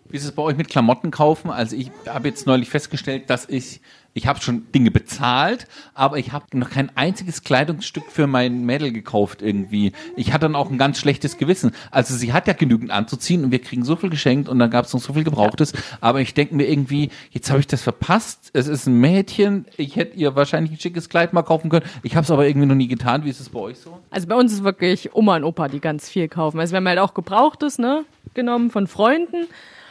Wie 0.09 0.17
ist 0.17 0.25
es 0.25 0.33
bei 0.33 0.43
euch 0.43 0.57
mit 0.57 0.69
Klamotten 0.69 1.11
kaufen? 1.11 1.51
Also 1.51 1.77
ich 1.77 1.91
habe 2.09 2.29
jetzt 2.29 2.47
neulich 2.47 2.71
festgestellt, 2.71 3.29
dass 3.29 3.47
ich, 3.49 3.81
ich 4.13 4.27
habe 4.27 4.41
schon 4.41 4.71
Dinge 4.73 4.91
bezahlt, 4.91 5.67
aber 5.95 6.19
ich 6.19 6.33
habe 6.33 6.59
noch 6.59 6.71
kein 6.71 6.95
einziges 6.97 7.45
Kleidungsstück 7.45 8.05
für 8.11 8.27
mein 8.27 8.65
Mädel 8.65 8.93
gekauft 8.93 9.41
irgendwie. 9.41 9.93
Ich 10.17 10.33
hatte 10.33 10.47
dann 10.47 10.57
auch 10.57 10.71
ein 10.71 10.79
ganz 10.79 10.99
schlechtes 10.99 11.39
Gewissen. 11.39 11.73
Also 11.91 12.15
sie 12.17 12.33
hat 12.33 12.49
ja 12.49 12.55
genügend 12.55 12.91
anzuziehen 12.91 13.45
und 13.45 13.53
wir 13.53 13.61
kriegen 13.61 13.85
so 13.85 13.95
viel 13.97 14.11
geschenkt 14.11 14.49
und 14.49 14.59
dann 14.59 14.71
gab 14.71 14.87
es 14.87 14.93
noch 14.93 15.01
so 15.01 15.13
viel 15.13 15.25
Gebrauchtes. 15.25 15.73
Aber 16.01 16.21
ich 16.21 16.35
denke 16.35 16.57
mir 16.57 16.69
irgendwie, 16.69 17.11
jetzt 17.31 17.51
habe 17.51 17.61
ich 17.61 17.67
das 17.67 17.83
verpasst. 17.83 18.51
Es 18.53 18.67
ist 18.67 18.87
ein 18.87 18.99
Mädchen. 18.99 19.67
Ich 19.77 19.97
hätte 19.97 20.17
ihr 20.17 20.35
wahrscheinlich 20.35 20.73
ein 20.73 20.81
schickes 20.81 21.09
Kleid 21.09 21.33
mal 21.33 21.43
kaufen 21.43 21.71
können. 21.71 21.87
Ich 22.03 22.17
habe 22.17 22.25
es 22.25 22.31
aber 22.31 22.47
irgendwie 22.47 22.67
noch 22.67 22.75
nie 22.75 22.89
getan. 22.89 23.25
Wie 23.25 23.31
ist 23.31 23.41
es 23.41 23.49
bei 23.49 23.61
euch 23.61 23.79
so? 23.79 24.01
Also 24.11 24.27
bei 24.27 24.35
uns 24.35 24.53
ist 24.53 24.65
wirklich 24.65 25.15
Oma 25.15 25.37
und 25.37 25.45
Opa, 25.45 25.69
die 25.69 25.81
ganz 25.81 26.09
viel 26.09 26.29
kaufen. 26.29 26.59
Also 26.59 26.73
wir 26.73 26.79
haben 26.79 26.89
halt 26.89 26.99
auch 26.99 27.15
Gebrauchtes, 27.15 27.79
ne, 27.79 28.05
genommen 28.35 28.71
von 28.71 28.87
Freunden. 28.87 29.47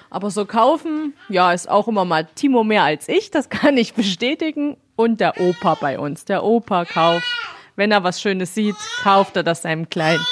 Aber 0.09 0.31
so 0.31 0.45
kaufen, 0.45 1.13
ja, 1.29 1.53
ist 1.53 1.69
auch 1.69 1.87
immer 1.87 2.05
mal 2.05 2.27
Timo 2.35 2.63
mehr 2.63 2.83
als 2.83 3.07
ich, 3.07 3.31
das 3.31 3.49
kann 3.49 3.77
ich 3.77 3.93
bestätigen. 3.93 4.77
Und 4.95 5.21
der 5.21 5.39
Opa 5.39 5.75
bei 5.79 5.97
uns. 5.97 6.25
Der 6.25 6.43
Opa 6.43 6.83
kauft, 6.83 7.25
wenn 7.77 7.91
er 7.91 8.03
was 8.03 8.19
Schönes 8.19 8.53
sieht, 8.53 8.75
kauft 9.01 9.37
er 9.37 9.43
das 9.43 9.61
seinem 9.61 9.89
Kleinen. 9.89 10.25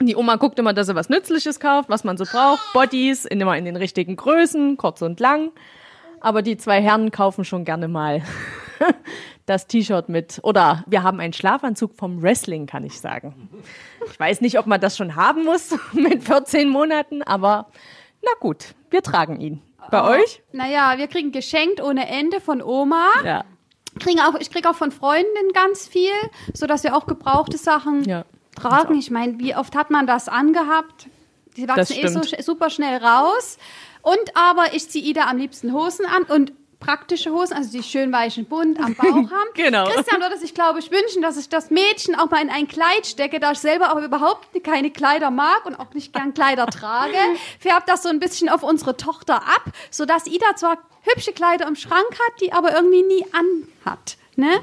Die 0.00 0.16
Oma 0.16 0.36
guckt 0.36 0.58
immer, 0.58 0.74
dass 0.74 0.88
er 0.88 0.94
was 0.94 1.08
Nützliches 1.08 1.58
kauft, 1.58 1.88
was 1.88 2.04
man 2.04 2.18
so 2.18 2.24
braucht. 2.24 2.60
Bodies, 2.72 3.24
immer 3.24 3.56
in 3.56 3.64
den 3.64 3.76
richtigen 3.76 4.16
Größen, 4.16 4.76
kurz 4.76 5.00
und 5.02 5.18
lang. 5.18 5.50
Aber 6.20 6.42
die 6.42 6.56
zwei 6.56 6.82
Herren 6.82 7.10
kaufen 7.10 7.44
schon 7.44 7.64
gerne 7.64 7.88
mal 7.88 8.22
das 9.46 9.66
T-Shirt 9.66 10.08
mit. 10.08 10.40
Oder 10.42 10.84
wir 10.86 11.02
haben 11.02 11.18
einen 11.18 11.32
Schlafanzug 11.32 11.94
vom 11.94 12.22
Wrestling, 12.22 12.66
kann 12.66 12.84
ich 12.84 13.00
sagen. 13.00 13.48
Ich 14.10 14.20
weiß 14.20 14.40
nicht, 14.40 14.58
ob 14.58 14.66
man 14.66 14.80
das 14.80 14.96
schon 14.96 15.16
haben 15.16 15.44
muss 15.44 15.74
mit 15.92 16.22
14 16.22 16.68
Monaten, 16.68 17.22
aber 17.22 17.66
na 18.22 18.30
gut, 18.40 18.74
wir 18.90 19.02
tragen 19.02 19.40
ihn. 19.40 19.62
Bei 19.90 20.04
euch? 20.04 20.42
Naja, 20.52 20.94
wir 20.98 21.06
kriegen 21.06 21.32
geschenkt 21.32 21.80
ohne 21.82 22.08
Ende 22.08 22.40
von 22.40 22.60
Oma. 22.62 23.06
Ja. 23.24 23.44
Kriegen 23.98 24.20
auch, 24.20 24.34
ich 24.38 24.50
kriege 24.50 24.68
auch 24.68 24.74
von 24.74 24.92
Freundinnen 24.92 25.52
ganz 25.54 25.88
viel, 25.88 26.12
sodass 26.52 26.84
wir 26.84 26.94
auch 26.94 27.06
gebrauchte 27.06 27.56
Sachen 27.56 28.04
Ja. 28.04 28.24
tragen. 28.54 28.98
Ich 28.98 29.10
meine, 29.10 29.38
wie 29.38 29.56
oft 29.56 29.74
hat 29.74 29.90
man 29.90 30.06
das 30.06 30.28
angehabt? 30.28 31.06
Die 31.56 31.66
wachsen 31.66 31.96
eh 31.96 32.06
so 32.08 32.22
super 32.40 32.70
schnell 32.70 33.02
raus. 33.02 33.58
Und 34.02 34.36
aber 34.36 34.74
ich 34.74 34.88
ziehe 34.90 35.04
Ida 35.04 35.26
am 35.28 35.38
liebsten 35.38 35.72
Hosen 35.72 36.06
an 36.06 36.22
und 36.24 36.52
praktische 36.80 37.30
Hosen, 37.30 37.56
also 37.56 37.70
die 37.70 37.82
schön 37.82 38.12
weichen 38.12 38.44
bunt 38.44 38.78
am 38.78 38.94
Bauch 38.94 39.04
haben. 39.30 39.48
Genau. 39.54 39.86
Christian 39.88 40.20
würde 40.20 40.38
sich, 40.38 40.54
glaube 40.54 40.78
ich, 40.78 40.90
wünschen, 40.90 41.22
dass 41.22 41.36
ich 41.36 41.48
das 41.48 41.70
Mädchen 41.70 42.14
auch 42.14 42.30
mal 42.30 42.40
in 42.42 42.50
ein 42.50 42.68
Kleid 42.68 43.06
stecke, 43.06 43.40
da 43.40 43.52
ich 43.52 43.58
selber 43.58 43.90
aber 43.90 44.04
überhaupt 44.04 44.48
keine 44.62 44.90
Kleider 44.90 45.30
mag 45.30 45.66
und 45.66 45.74
auch 45.78 45.92
nicht 45.94 46.12
gern 46.12 46.34
Kleider 46.34 46.66
trage. 46.66 47.16
Färbt 47.58 47.88
das 47.88 48.02
so 48.02 48.08
ein 48.08 48.20
bisschen 48.20 48.48
auf 48.48 48.62
unsere 48.62 48.96
Tochter 48.96 49.36
ab, 49.36 49.64
sodass 49.90 50.26
Ida 50.26 50.56
zwar 50.56 50.78
hübsche 51.02 51.32
Kleider 51.32 51.66
im 51.66 51.76
Schrank 51.76 52.10
hat, 52.10 52.40
die 52.40 52.52
aber 52.52 52.74
irgendwie 52.74 53.02
nie 53.02 53.26
anhat. 53.32 54.16
Ne? 54.36 54.62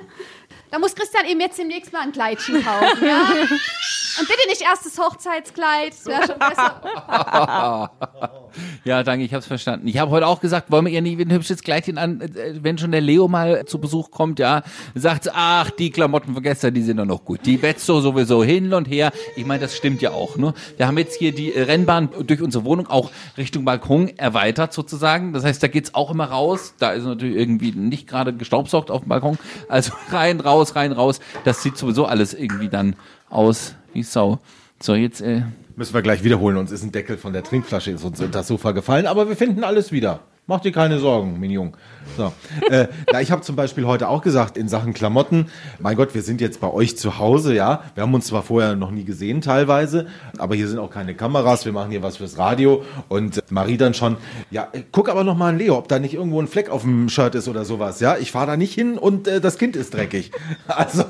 Da 0.71 0.80
muss 0.80 0.95
Christian 0.95 1.25
eben 1.25 1.39
jetzt 1.39 1.58
demnächst 1.58 1.93
mal 1.93 2.01
ein 2.01 2.12
Kleidchen 2.12 2.63
kaufen, 2.63 3.06
ja? 3.06 3.28
Und 4.19 4.28
bitte 4.28 4.47
nicht 4.47 4.62
erst 4.62 4.86
das 4.86 4.97
Hochzeitskleid, 4.97 5.91
das 5.91 6.06
wäre 6.06 6.28
schon 6.28 6.39
besser. 6.39 7.91
Ja, 8.84 9.04
danke, 9.04 9.25
ich 9.25 9.34
hab's 9.34 9.47
verstanden. 9.47 9.88
Ich 9.88 9.97
habe 9.97 10.12
heute 10.12 10.28
auch 10.28 10.39
gesagt, 10.39 10.71
wollen 10.71 10.86
wir 10.86 10.93
ihr 10.93 11.01
nicht 11.01 11.19
ein 11.19 11.32
hübsches 11.32 11.62
Kleidchen 11.62 11.97
an, 11.97 12.21
äh, 12.21 12.54
wenn 12.62 12.78
schon 12.78 12.91
der 12.91 13.01
Leo 13.01 13.28
mal 13.28 13.65
zu 13.65 13.80
Besuch 13.80 14.12
kommt, 14.12 14.39
ja, 14.39 14.63
sagt 14.93 15.30
ach, 15.34 15.71
die 15.71 15.89
Klamotten 15.89 16.34
von 16.34 16.43
gestern, 16.43 16.73
die 16.73 16.82
sind 16.82 16.97
doch 16.97 17.06
noch 17.06 17.25
gut. 17.25 17.41
Die 17.45 17.62
wetzt 17.62 17.86
so 17.86 17.99
sowieso 18.01 18.43
hin 18.43 18.73
und 18.73 18.86
her. 18.86 19.12
Ich 19.36 19.45
meine, 19.45 19.62
das 19.62 19.75
stimmt 19.75 20.01
ja 20.01 20.12
auch, 20.12 20.38
ne? 20.38 20.54
Wir 20.78 20.88
haben 20.88 20.97
jetzt 20.97 21.17
hier 21.17 21.34
die 21.34 21.54
äh, 21.54 21.63
Rennbahn 21.63 22.10
durch 22.25 22.41
unsere 22.41 22.63
Wohnung 22.63 22.88
auch 22.88 23.12
Richtung 23.38 23.65
Balkon 23.65 24.10
erweitert 24.17 24.73
sozusagen. 24.73 25.34
Das 25.34 25.43
heißt, 25.43 25.62
da 25.62 25.67
geht's 25.67 25.93
auch 25.93 26.12
immer 26.12 26.25
raus. 26.25 26.75
Da 26.80 26.91
ist 26.91 27.04
natürlich 27.04 27.36
irgendwie 27.36 27.71
nicht 27.71 28.08
gerade 28.08 28.34
gestaubsaugt 28.34 28.91
auf 28.91 29.01
dem 29.01 29.10
Balkon. 29.10 29.38
Also 29.67 29.93
rein, 30.12 30.39
raus, 30.39 30.75
rein, 30.75 30.91
raus. 30.91 31.19
Das 31.43 31.62
sieht 31.63 31.78
sowieso 31.78 32.06
alles 32.06 32.34
irgendwie 32.34 32.69
dann 32.69 32.95
aus 33.30 33.75
wie 33.96 34.04
Sau. 34.04 34.40
So, 34.82 34.94
jetzt, 34.94 35.22
äh, 35.22 35.44
Müssen 35.76 35.94
wir 35.94 36.02
gleich 36.02 36.24
wiederholen. 36.24 36.58
Uns 36.58 36.72
ist 36.72 36.84
ein 36.84 36.92
Deckel 36.92 37.18
von 37.18 37.34
der 37.34 37.44
Trinkflasche 37.44 37.92
ist 37.92 38.06
das 38.32 38.48
Sofa 38.48 38.72
gefallen, 38.72 39.08
aber 39.08 39.28
wir 39.28 39.36
finden 39.36 39.64
alles 39.64 39.92
wieder. 39.92 40.22
Mach 40.48 40.60
dir 40.60 40.72
keine 40.72 41.00
Sorgen, 41.00 41.40
mein 41.40 41.50
Jung. 41.50 41.76
So. 42.18 42.32
Äh, 42.70 42.88
na, 43.12 43.20
ich 43.20 43.32
habe 43.32 43.42
zum 43.42 43.56
Beispiel 43.56 43.88
heute 43.88 44.08
auch 44.10 44.22
gesagt, 44.22 44.58
in 44.58 44.68
Sachen 44.68 44.94
Klamotten, 44.94 45.48
mein 45.80 45.96
Gott, 45.96 46.14
wir 46.14 46.22
sind 46.22 46.40
jetzt 46.40 46.62
bei 46.62 46.72
euch 46.72 47.00
zu 47.00 47.18
Hause, 47.18 47.56
ja. 47.56 47.82
Wir 47.96 48.04
haben 48.04 48.14
uns 48.14 48.28
zwar 48.28 48.44
vorher 48.44 48.76
noch 48.76 48.92
nie 48.92 49.06
gesehen 49.06 49.42
teilweise, 49.42 50.06
aber 50.38 50.54
hier 50.54 50.68
sind 50.68 50.78
auch 50.78 50.92
keine 50.92 51.16
Kameras, 51.16 51.66
wir 51.66 51.72
machen 51.72 51.90
hier 51.90 52.04
was 52.04 52.18
fürs 52.18 52.38
Radio 52.38 52.84
und 53.10 53.42
Marie 53.50 53.78
dann 53.78 53.96
schon, 53.96 54.18
ja, 54.52 54.68
guck 54.92 55.10
aber 55.10 55.24
noch 55.24 55.36
mal 55.36 55.50
an 55.50 55.58
Leo, 55.58 55.80
ob 55.80 55.88
da 55.88 55.98
nicht 55.98 56.14
irgendwo 56.14 56.40
ein 56.40 56.48
Fleck 56.48 56.70
auf 56.70 56.84
dem 56.84 57.10
Shirt 57.10 57.34
ist 57.34 57.48
oder 57.48 57.66
sowas, 57.66 58.00
ja. 58.00 58.18
Ich 58.18 58.32
fahre 58.32 58.46
da 58.46 58.56
nicht 58.56 58.76
hin 58.76 59.00
und 59.00 59.28
äh, 59.28 59.42
das 59.42 59.58
Kind 59.58 59.76
ist 59.76 59.96
dreckig. 59.96 60.32
Also, 60.68 61.06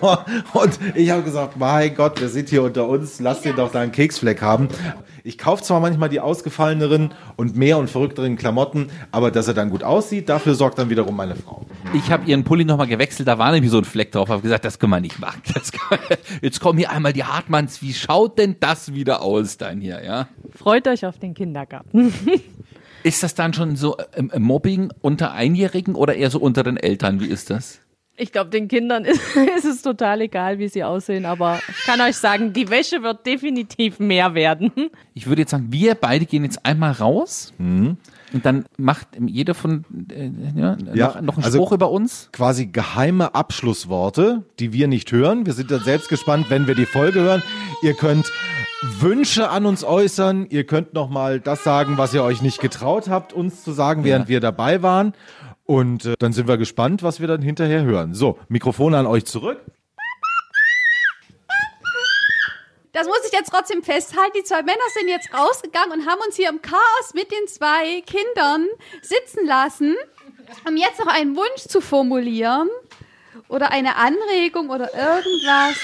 und 0.54 0.80
ich 0.96 1.10
habe 1.10 1.24
gesagt, 1.24 1.58
mein 1.58 1.96
Gott, 1.96 2.22
wir 2.22 2.30
sind 2.30 2.50
hier 2.50 2.64
unter 2.64 2.88
uns, 2.88 3.20
lass 3.20 3.42
den 3.42 3.56
doch 3.56 3.72
da 3.72 3.82
einen 3.82 3.92
Keksfleck 3.92 4.42
haben. 4.42 4.70
Ich 5.28 5.40
kaufe 5.40 5.64
zwar 5.64 5.80
manchmal 5.80 6.08
die 6.10 6.20
ausgefalleneren 6.20 7.12
und 7.36 7.56
mehr 7.56 7.80
und 7.80 7.90
verrückteren 7.90 8.36
Klamotten, 8.36 8.92
aber 9.12 9.32
dass 9.32 9.48
er 9.48 9.56
dann 9.56 9.72
gut 9.72 9.84
aussieht, 9.84 10.30
dafür 10.30 10.54
sorgt 10.54 10.78
dann 10.78 10.92
wiederum 10.92 11.16
meine 11.16 11.36
Frau. 11.36 11.66
Ich 11.96 12.12
habe 12.12 12.30
ihren 12.30 12.44
Pulli 12.44 12.64
nochmal 12.64 12.86
gewechselt, 12.86 13.28
da 13.28 13.40
war 13.40 13.52
nämlich 13.52 13.72
so 13.72 13.80
ein 13.80 13.86
Fleck 13.86 14.12
drauf. 14.12 14.30
Habe 14.30 14.44
gesagt, 14.44 14.66
das 14.66 14.78
können 14.78 14.92
wir 14.92 15.02
nicht 15.02 15.18
machen. 15.18 15.42
Man, 15.90 16.00
jetzt 16.44 16.60
kommen 16.60 16.78
hier 16.78 16.92
einmal 16.92 17.12
die 17.12 17.24
Hartmanns. 17.24 17.82
Wie 17.82 17.96
schaut 17.96 18.38
denn 18.38 18.58
das 18.60 18.94
wieder 18.94 19.24
aus 19.24 19.58
dann 19.58 19.82
hier, 19.82 20.04
ja? 20.06 20.28
Freut 20.54 20.88
euch 20.88 21.08
auf 21.08 21.18
den 21.18 21.34
Kindergarten. 21.34 22.14
Ist 23.02 23.24
das 23.24 23.34
dann 23.34 23.54
schon 23.54 23.76
so 23.76 23.98
ähm, 24.16 24.32
Mobbing 24.38 24.94
unter 25.02 25.32
Einjährigen 25.32 25.96
oder 25.96 26.14
eher 26.14 26.30
so 26.30 26.38
unter 26.40 26.62
den 26.62 26.78
Eltern? 26.78 27.20
Wie 27.20 27.28
ist 27.28 27.50
das? 27.50 27.80
Ich 28.18 28.32
glaube, 28.32 28.50
den 28.50 28.68
Kindern 28.68 29.04
ist, 29.04 29.20
ist 29.58 29.66
es 29.66 29.82
total 29.82 30.22
egal, 30.22 30.58
wie 30.60 30.68
sie 30.70 30.84
aussehen, 30.84 31.26
aber 31.26 31.60
ich 31.68 31.86
kann 31.86 32.00
euch 32.02 32.16
sagen, 32.16 32.54
die 32.54 32.70
Wäsche 32.70 33.04
wird 33.04 33.26
definitiv 33.26 34.00
mehr 34.00 34.34
werden. 34.34 34.72
Ich 35.14 35.28
würde 35.28 35.42
jetzt 35.42 35.52
sagen, 35.52 35.68
wir 35.72 35.96
beide 35.96 36.26
gehen 36.26 36.44
jetzt 36.44 36.66
einmal 36.66 36.94
raus 36.94 37.54
und 37.60 37.98
dann 38.46 38.66
macht 38.78 39.08
jeder 39.26 39.54
von 39.54 39.84
äh, 40.12 40.30
ja, 40.56 40.78
Ja, 40.94 41.08
noch, 41.08 41.22
noch 41.22 41.36
einen 41.38 41.46
also- 41.46 41.58
Spruch 41.58 41.72
über 41.74 41.92
uns. 41.92 42.30
Quasi 42.32 42.68
geheime 42.68 43.36
Abschlussworte, 43.36 44.44
die 44.60 44.72
wir 44.74 44.88
nicht 44.88 45.12
hören. 45.12 45.46
Wir 45.46 45.54
sind 45.54 45.72
dann 45.72 45.82
selbst 45.84 46.10
gespannt, 46.10 46.46
wenn 46.50 46.68
wir 46.68 46.76
die 46.76 46.86
Folge 46.86 47.20
hören. 47.22 47.44
Ihr 47.82 47.94
könnt 47.94 48.32
Wünsche 48.82 49.50
an 49.50 49.66
uns 49.66 49.84
äußern. 49.84 50.48
Ihr 50.50 50.66
könnt 50.66 50.94
noch 50.94 51.10
mal 51.10 51.40
das 51.40 51.64
sagen, 51.64 51.98
was 51.98 52.14
ihr 52.14 52.24
euch 52.24 52.42
nicht 52.42 52.60
getraut 52.60 53.10
habt, 53.10 53.34
uns 53.34 53.64
zu 53.64 53.72
sagen, 53.72 54.04
während 54.04 54.28
wir 54.28 54.40
dabei 54.40 54.82
waren. 54.82 55.14
Und 55.66 56.06
äh, 56.06 56.14
dann 56.20 56.32
sind 56.32 56.48
wir 56.48 56.58
gespannt, 56.58 57.04
was 57.04 57.20
wir 57.20 57.28
dann 57.28 57.42
hinterher 57.42 57.84
hören. 57.84 58.14
So, 58.14 58.40
Mikrofone 58.48 58.98
an 58.98 59.08
euch 59.08 59.26
zurück. 59.26 59.60
Das 62.94 63.08
muss 63.08 63.20
ich 63.26 63.34
jetzt 63.34 63.52
trotzdem 63.52 63.84
festhalten. 63.84 64.32
Die 64.38 64.44
zwei 64.44 64.62
Männer 64.62 64.78
sind 64.98 65.10
jetzt 65.10 65.34
rausgegangen 65.34 66.00
und 66.00 66.08
haben 66.08 66.22
uns 66.26 66.38
hier 66.38 66.48
im 66.48 66.62
Chaos 66.62 67.14
mit 67.14 67.30
den 67.30 67.46
zwei 67.48 68.02
Kindern 68.02 68.68
sitzen 69.02 69.46
lassen, 69.46 69.98
um 70.66 70.78
jetzt 70.78 71.00
noch 71.00 71.08
einen 71.08 71.36
Wunsch 71.36 71.64
zu 71.68 71.82
formulieren 71.82 72.70
oder 73.50 73.72
eine 73.72 73.98
Anregung 73.98 74.70
oder 74.70 74.94
irgendwas. 74.94 75.76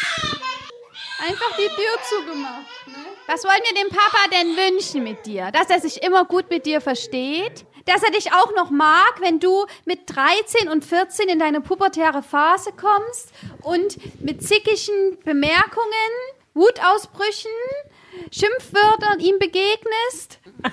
Einfach 1.27 1.57
die 1.57 1.67
Tür 1.67 1.97
zugemacht. 2.07 2.87
Ne? 2.87 2.93
Was 3.27 3.43
wollen 3.43 3.59
wir 3.69 3.83
dem 3.83 3.89
Papa 3.89 4.17
denn 4.31 4.55
wünschen 4.55 5.03
mit 5.03 5.25
dir? 5.25 5.51
Dass 5.51 5.69
er 5.69 5.81
sich 5.81 6.01
immer 6.03 6.23
gut 6.23 6.49
mit 6.49 6.65
dir 6.65 6.79
versteht. 6.79 7.65
Dass 7.91 8.03
er 8.03 8.11
dich 8.11 8.31
auch 8.31 8.55
noch 8.55 8.69
mag, 8.69 9.15
wenn 9.19 9.41
du 9.41 9.65
mit 9.83 9.99
13 10.05 10.69
und 10.69 10.85
14 10.85 11.27
in 11.27 11.39
deine 11.39 11.59
pubertäre 11.59 12.23
Phase 12.23 12.71
kommst 12.71 13.33
und 13.63 13.97
mit 14.21 14.41
zickigen 14.41 15.17
Bemerkungen, 15.25 16.11
Wutausbrüchen, 16.53 17.51
Schimpfwörtern 18.31 19.19
ihm 19.19 19.37
begegnest. 19.39 20.39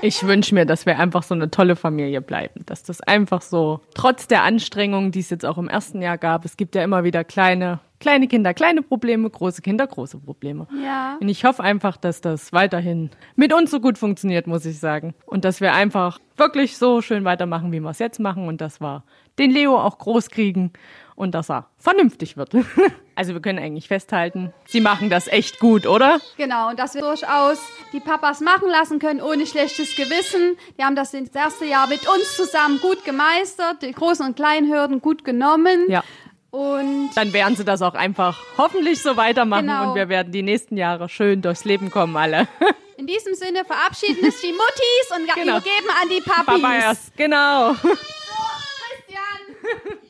Ich 0.00 0.24
wünsche 0.24 0.54
mir, 0.54 0.64
dass 0.64 0.86
wir 0.86 0.98
einfach 0.98 1.22
so 1.22 1.34
eine 1.34 1.50
tolle 1.50 1.76
Familie 1.76 2.22
bleiben. 2.22 2.64
Dass 2.64 2.82
das 2.82 3.02
einfach 3.02 3.42
so, 3.42 3.80
trotz 3.94 4.26
der 4.26 4.42
Anstrengungen, 4.42 5.12
die 5.12 5.20
es 5.20 5.28
jetzt 5.28 5.44
auch 5.44 5.58
im 5.58 5.68
ersten 5.68 6.00
Jahr 6.00 6.16
gab, 6.16 6.46
es 6.46 6.56
gibt 6.56 6.74
ja 6.74 6.82
immer 6.82 7.04
wieder 7.04 7.24
kleine, 7.24 7.80
kleine 8.00 8.28
Kinder, 8.28 8.54
kleine 8.54 8.82
Probleme, 8.82 9.28
große 9.28 9.62
Kinder, 9.62 9.86
große 9.86 10.18
Probleme. 10.18 10.66
Ja. 10.82 11.16
Und 11.20 11.28
ich 11.28 11.44
hoffe 11.44 11.62
einfach, 11.62 11.96
dass 11.96 12.20
das 12.20 12.52
weiterhin 12.52 13.10
mit 13.36 13.52
uns 13.52 13.70
so 13.70 13.80
gut 13.80 13.98
funktioniert, 13.98 14.46
muss 14.46 14.64
ich 14.64 14.78
sagen. 14.78 15.14
Und 15.26 15.44
dass 15.44 15.60
wir 15.60 15.72
einfach 15.72 16.18
wirklich 16.36 16.76
so 16.78 17.02
schön 17.02 17.24
weitermachen, 17.24 17.72
wie 17.72 17.80
wir 17.80 17.90
es 17.90 17.98
jetzt 17.98 18.20
machen 18.20 18.48
und 18.48 18.60
dass 18.60 18.80
wir 18.80 19.04
den 19.38 19.50
Leo 19.50 19.78
auch 19.78 19.98
groß 19.98 20.30
kriegen 20.30 20.72
und 21.14 21.34
dass 21.34 21.50
er 21.50 21.68
vernünftig 21.78 22.36
wird. 22.36 22.52
Also 23.18 23.34
wir 23.34 23.42
können 23.42 23.58
eigentlich 23.58 23.88
festhalten, 23.88 24.54
sie 24.64 24.80
machen 24.80 25.10
das 25.10 25.26
echt 25.26 25.58
gut, 25.58 25.88
oder? 25.88 26.20
Genau, 26.36 26.68
und 26.68 26.78
dass 26.78 26.94
wir 26.94 27.00
durchaus 27.00 27.58
die 27.92 27.98
Papas 27.98 28.40
machen 28.40 28.68
lassen 28.68 29.00
können, 29.00 29.20
ohne 29.20 29.44
schlechtes 29.44 29.96
Gewissen. 29.96 30.56
Die 30.78 30.84
haben 30.84 30.94
das 30.94 31.10
das 31.10 31.34
erste 31.34 31.64
Jahr 31.64 31.88
mit 31.88 32.08
uns 32.08 32.36
zusammen 32.36 32.78
gut 32.80 33.04
gemeistert, 33.04 33.82
die 33.82 33.90
großen 33.90 34.24
und 34.24 34.36
kleinen 34.36 34.72
Hürden 34.72 35.00
gut 35.00 35.24
genommen. 35.24 35.86
Ja. 35.88 36.04
Und 36.50 37.10
Dann 37.14 37.32
werden 37.32 37.56
sie 37.56 37.64
das 37.64 37.82
auch 37.82 37.94
einfach 37.94 38.38
hoffentlich 38.56 39.02
so 39.02 39.16
weitermachen 39.16 39.66
Genau. 39.66 39.90
und 39.90 39.96
wir 39.96 40.08
werden 40.08 40.32
die 40.32 40.42
nächsten 40.42 40.76
Jahre 40.76 41.08
schön 41.08 41.42
durchs 41.42 41.64
Leben 41.64 41.90
kommen 41.90 42.16
alle. 42.16 42.48
in 42.96 43.06
diesem 43.06 43.34
Sinne 43.34 43.64
verabschieden 43.66 44.22
sich 44.30 44.40
die 44.40 44.52
Muttis 44.52 45.10
und 45.16 45.34
Genau. 45.34 45.58
geben 45.60 45.88
an 46.02 46.08
die 46.08 46.22
Papis. 46.22 46.62
Papa 46.62 46.74
erst, 46.74 47.16
genau. 47.16 47.74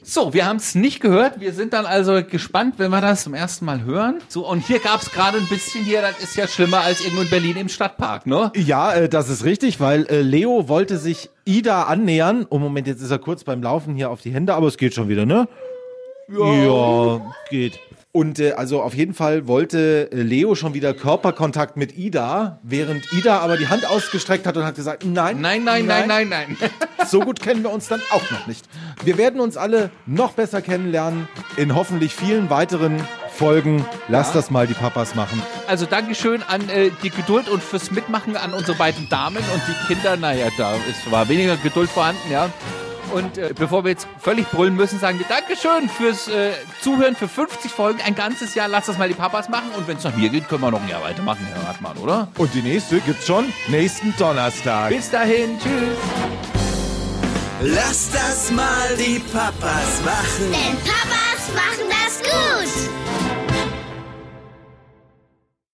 So, 0.03 0.33
wir 0.35 0.47
haben 0.47 0.59
es 0.59 0.77
nicht 0.77 1.01
gehört. 1.01 1.41
Wir 1.41 1.53
sind 1.53 1.73
dann 1.73 1.87
also 1.87 2.23
gespannt, 2.25 2.75
wenn 2.79 2.91
wir 2.93 3.01
das 3.01 3.25
zum 3.25 3.35
ersten 3.35 3.65
Mal 3.65 3.83
hören. 3.83 4.21
So, 4.29 4.47
und 4.49 4.65
hier 4.65 4.79
gab 4.79 5.03
es 5.03 5.11
gerade 5.11 5.39
ein 5.39 5.49
bisschen 5.49 5.85
hier, 5.85 6.01
das 6.03 6.21
ist 6.23 6.37
ja 6.37 6.47
schlimmer 6.47 6.81
als 6.83 7.01
irgendwo 7.01 7.23
in 7.23 7.31
Berlin 7.31 7.57
im 7.57 7.69
Stadtpark, 7.69 8.27
ne? 8.27 8.53
Ja, 8.55 8.95
äh, 8.95 9.09
das 9.09 9.29
ist 9.29 9.45
richtig, 9.45 9.81
weil 9.81 10.07
äh, 10.07 10.21
Leo 10.23 10.69
wollte 10.69 10.99
sich 10.99 11.31
Ida 11.45 11.83
annähern. 11.85 12.47
Oh 12.49 12.59
Moment, 12.59 12.87
jetzt 12.87 13.03
ist 13.03 13.11
er 13.11 13.19
kurz 13.19 13.43
beim 13.43 13.61
Laufen 13.63 13.97
hier 13.97 14.11
auf 14.11 14.21
die 14.21 14.33
Hände, 14.33 14.55
aber 14.55 14.69
es 14.69 14.77
geht 14.79 14.95
schon 14.95 15.09
wieder, 15.09 15.27
ne? 15.27 15.49
Ja, 16.29 17.33
geht. 17.51 17.79
Und 18.13 18.39
äh, 18.41 18.53
also 18.53 18.83
auf 18.83 18.95
jeden 18.95 19.15
Fall 19.15 19.47
wollte 19.47 20.11
äh, 20.11 20.23
Leo 20.23 20.55
schon 20.55 20.75
wieder 20.75 20.95
Körperkontakt 20.95 21.77
mit 21.77 21.97
Ida, 21.97 22.59
während 22.63 23.13
Ida 23.13 23.39
aber 23.39 23.57
die 23.57 23.69
Hand 23.69 23.89
ausgestreckt 23.89 24.47
hat 24.47 24.57
und 24.57 24.65
hat 24.65 24.75
gesagt, 24.75 25.05
nein, 25.05 25.41
Nein, 25.41 25.63
nein, 25.63 25.87
nein, 25.87 26.09
nein, 26.09 26.29
nein. 26.29 26.57
so 27.07 27.21
gut 27.21 27.41
kennen 27.41 27.63
wir 27.63 27.71
uns 27.71 27.89
dann 27.89 28.01
auch 28.11 28.31
noch 28.31 28.47
nicht. 28.47 28.67
Wir 29.05 29.19
werden 29.19 29.41
uns 29.41 29.57
alle 29.57 29.91
noch 30.07 30.33
besser 30.33 30.63
kennenlernen 30.63 31.29
in 31.57 31.75
hoffentlich 31.75 32.15
vielen 32.15 32.51
weiteren 32.51 33.01
Folgen. 33.31 33.85
Lasst 34.09 34.35
das 34.35 34.51
mal 34.51 34.67
die 34.67 34.75
Papas 34.75 35.15
machen. 35.15 35.41
Also 35.69 35.87
Dankeschön 35.87 36.43
an 36.43 36.69
äh, 36.71 36.91
die 37.03 37.11
Geduld 37.11 37.49
und 37.49 37.63
fürs 37.63 37.91
Mitmachen 37.91 38.37
an 38.37 38.53
unsere 38.53 38.77
beiden 38.77 39.09
Damen 39.11 39.37
und 39.37 39.63
die 39.69 39.95
Kinder. 39.95 40.17
Naja, 40.17 40.49
da 40.57 40.75
ist, 40.75 41.11
war 41.11 41.29
weniger 41.29 41.57
Geduld 41.57 41.89
vorhanden, 41.91 42.33
ja. 42.33 42.51
Und 43.13 43.39
äh, 43.39 43.53
bevor 43.55 43.85
wir 43.85 43.91
jetzt 43.91 44.07
völlig 44.21 44.51
brüllen 44.51 44.75
müssen, 44.75 44.99
sagen 44.99 45.19
wir 45.19 45.27
Dankeschön 45.27 45.89
fürs 45.89 46.29
äh, 46.29 46.53
Zuhören 46.81 47.17
für 47.17 47.29
50 47.29 47.71
Folgen. 47.71 48.01
Ein 48.05 48.15
ganzes 48.15 48.55
Jahr. 48.55 48.69
Lasst 48.69 48.89
das 48.89 48.99
mal 48.99 49.09
die 49.09 49.15
Papas 49.15 49.49
machen. 49.49 49.71
Und 49.77 49.89
wenn 49.89 49.97
es 49.97 50.05
nach 50.05 50.17
mir 50.17 50.29
geht, 50.29 50.49
können 50.49 50.63
wir 50.63 50.71
noch 50.71 50.83
ein 50.83 50.89
Jahr 50.89 51.03
weitermachen, 51.03 51.47
Herr 51.53 51.69
Hartmann, 51.69 51.97
oder? 51.99 52.29
Und 52.37 52.53
die 52.55 52.63
nächste 52.63 53.01
gibt's 53.01 53.27
schon 53.27 53.53
nächsten 53.69 54.15
Donnerstag. 54.19 54.91
Bis 54.91 55.11
dahin. 55.11 55.59
Tschüss. 55.59 55.99
Lass 57.61 58.11
das 58.13 58.51
mal 58.53 58.97
die 58.97 59.19
Papas 59.19 60.01
machen. 60.05 60.53
Denn 60.53 60.77
Papas 60.85 61.55
machen 61.55 61.89
das 61.91 62.23
gut. 62.23 63.08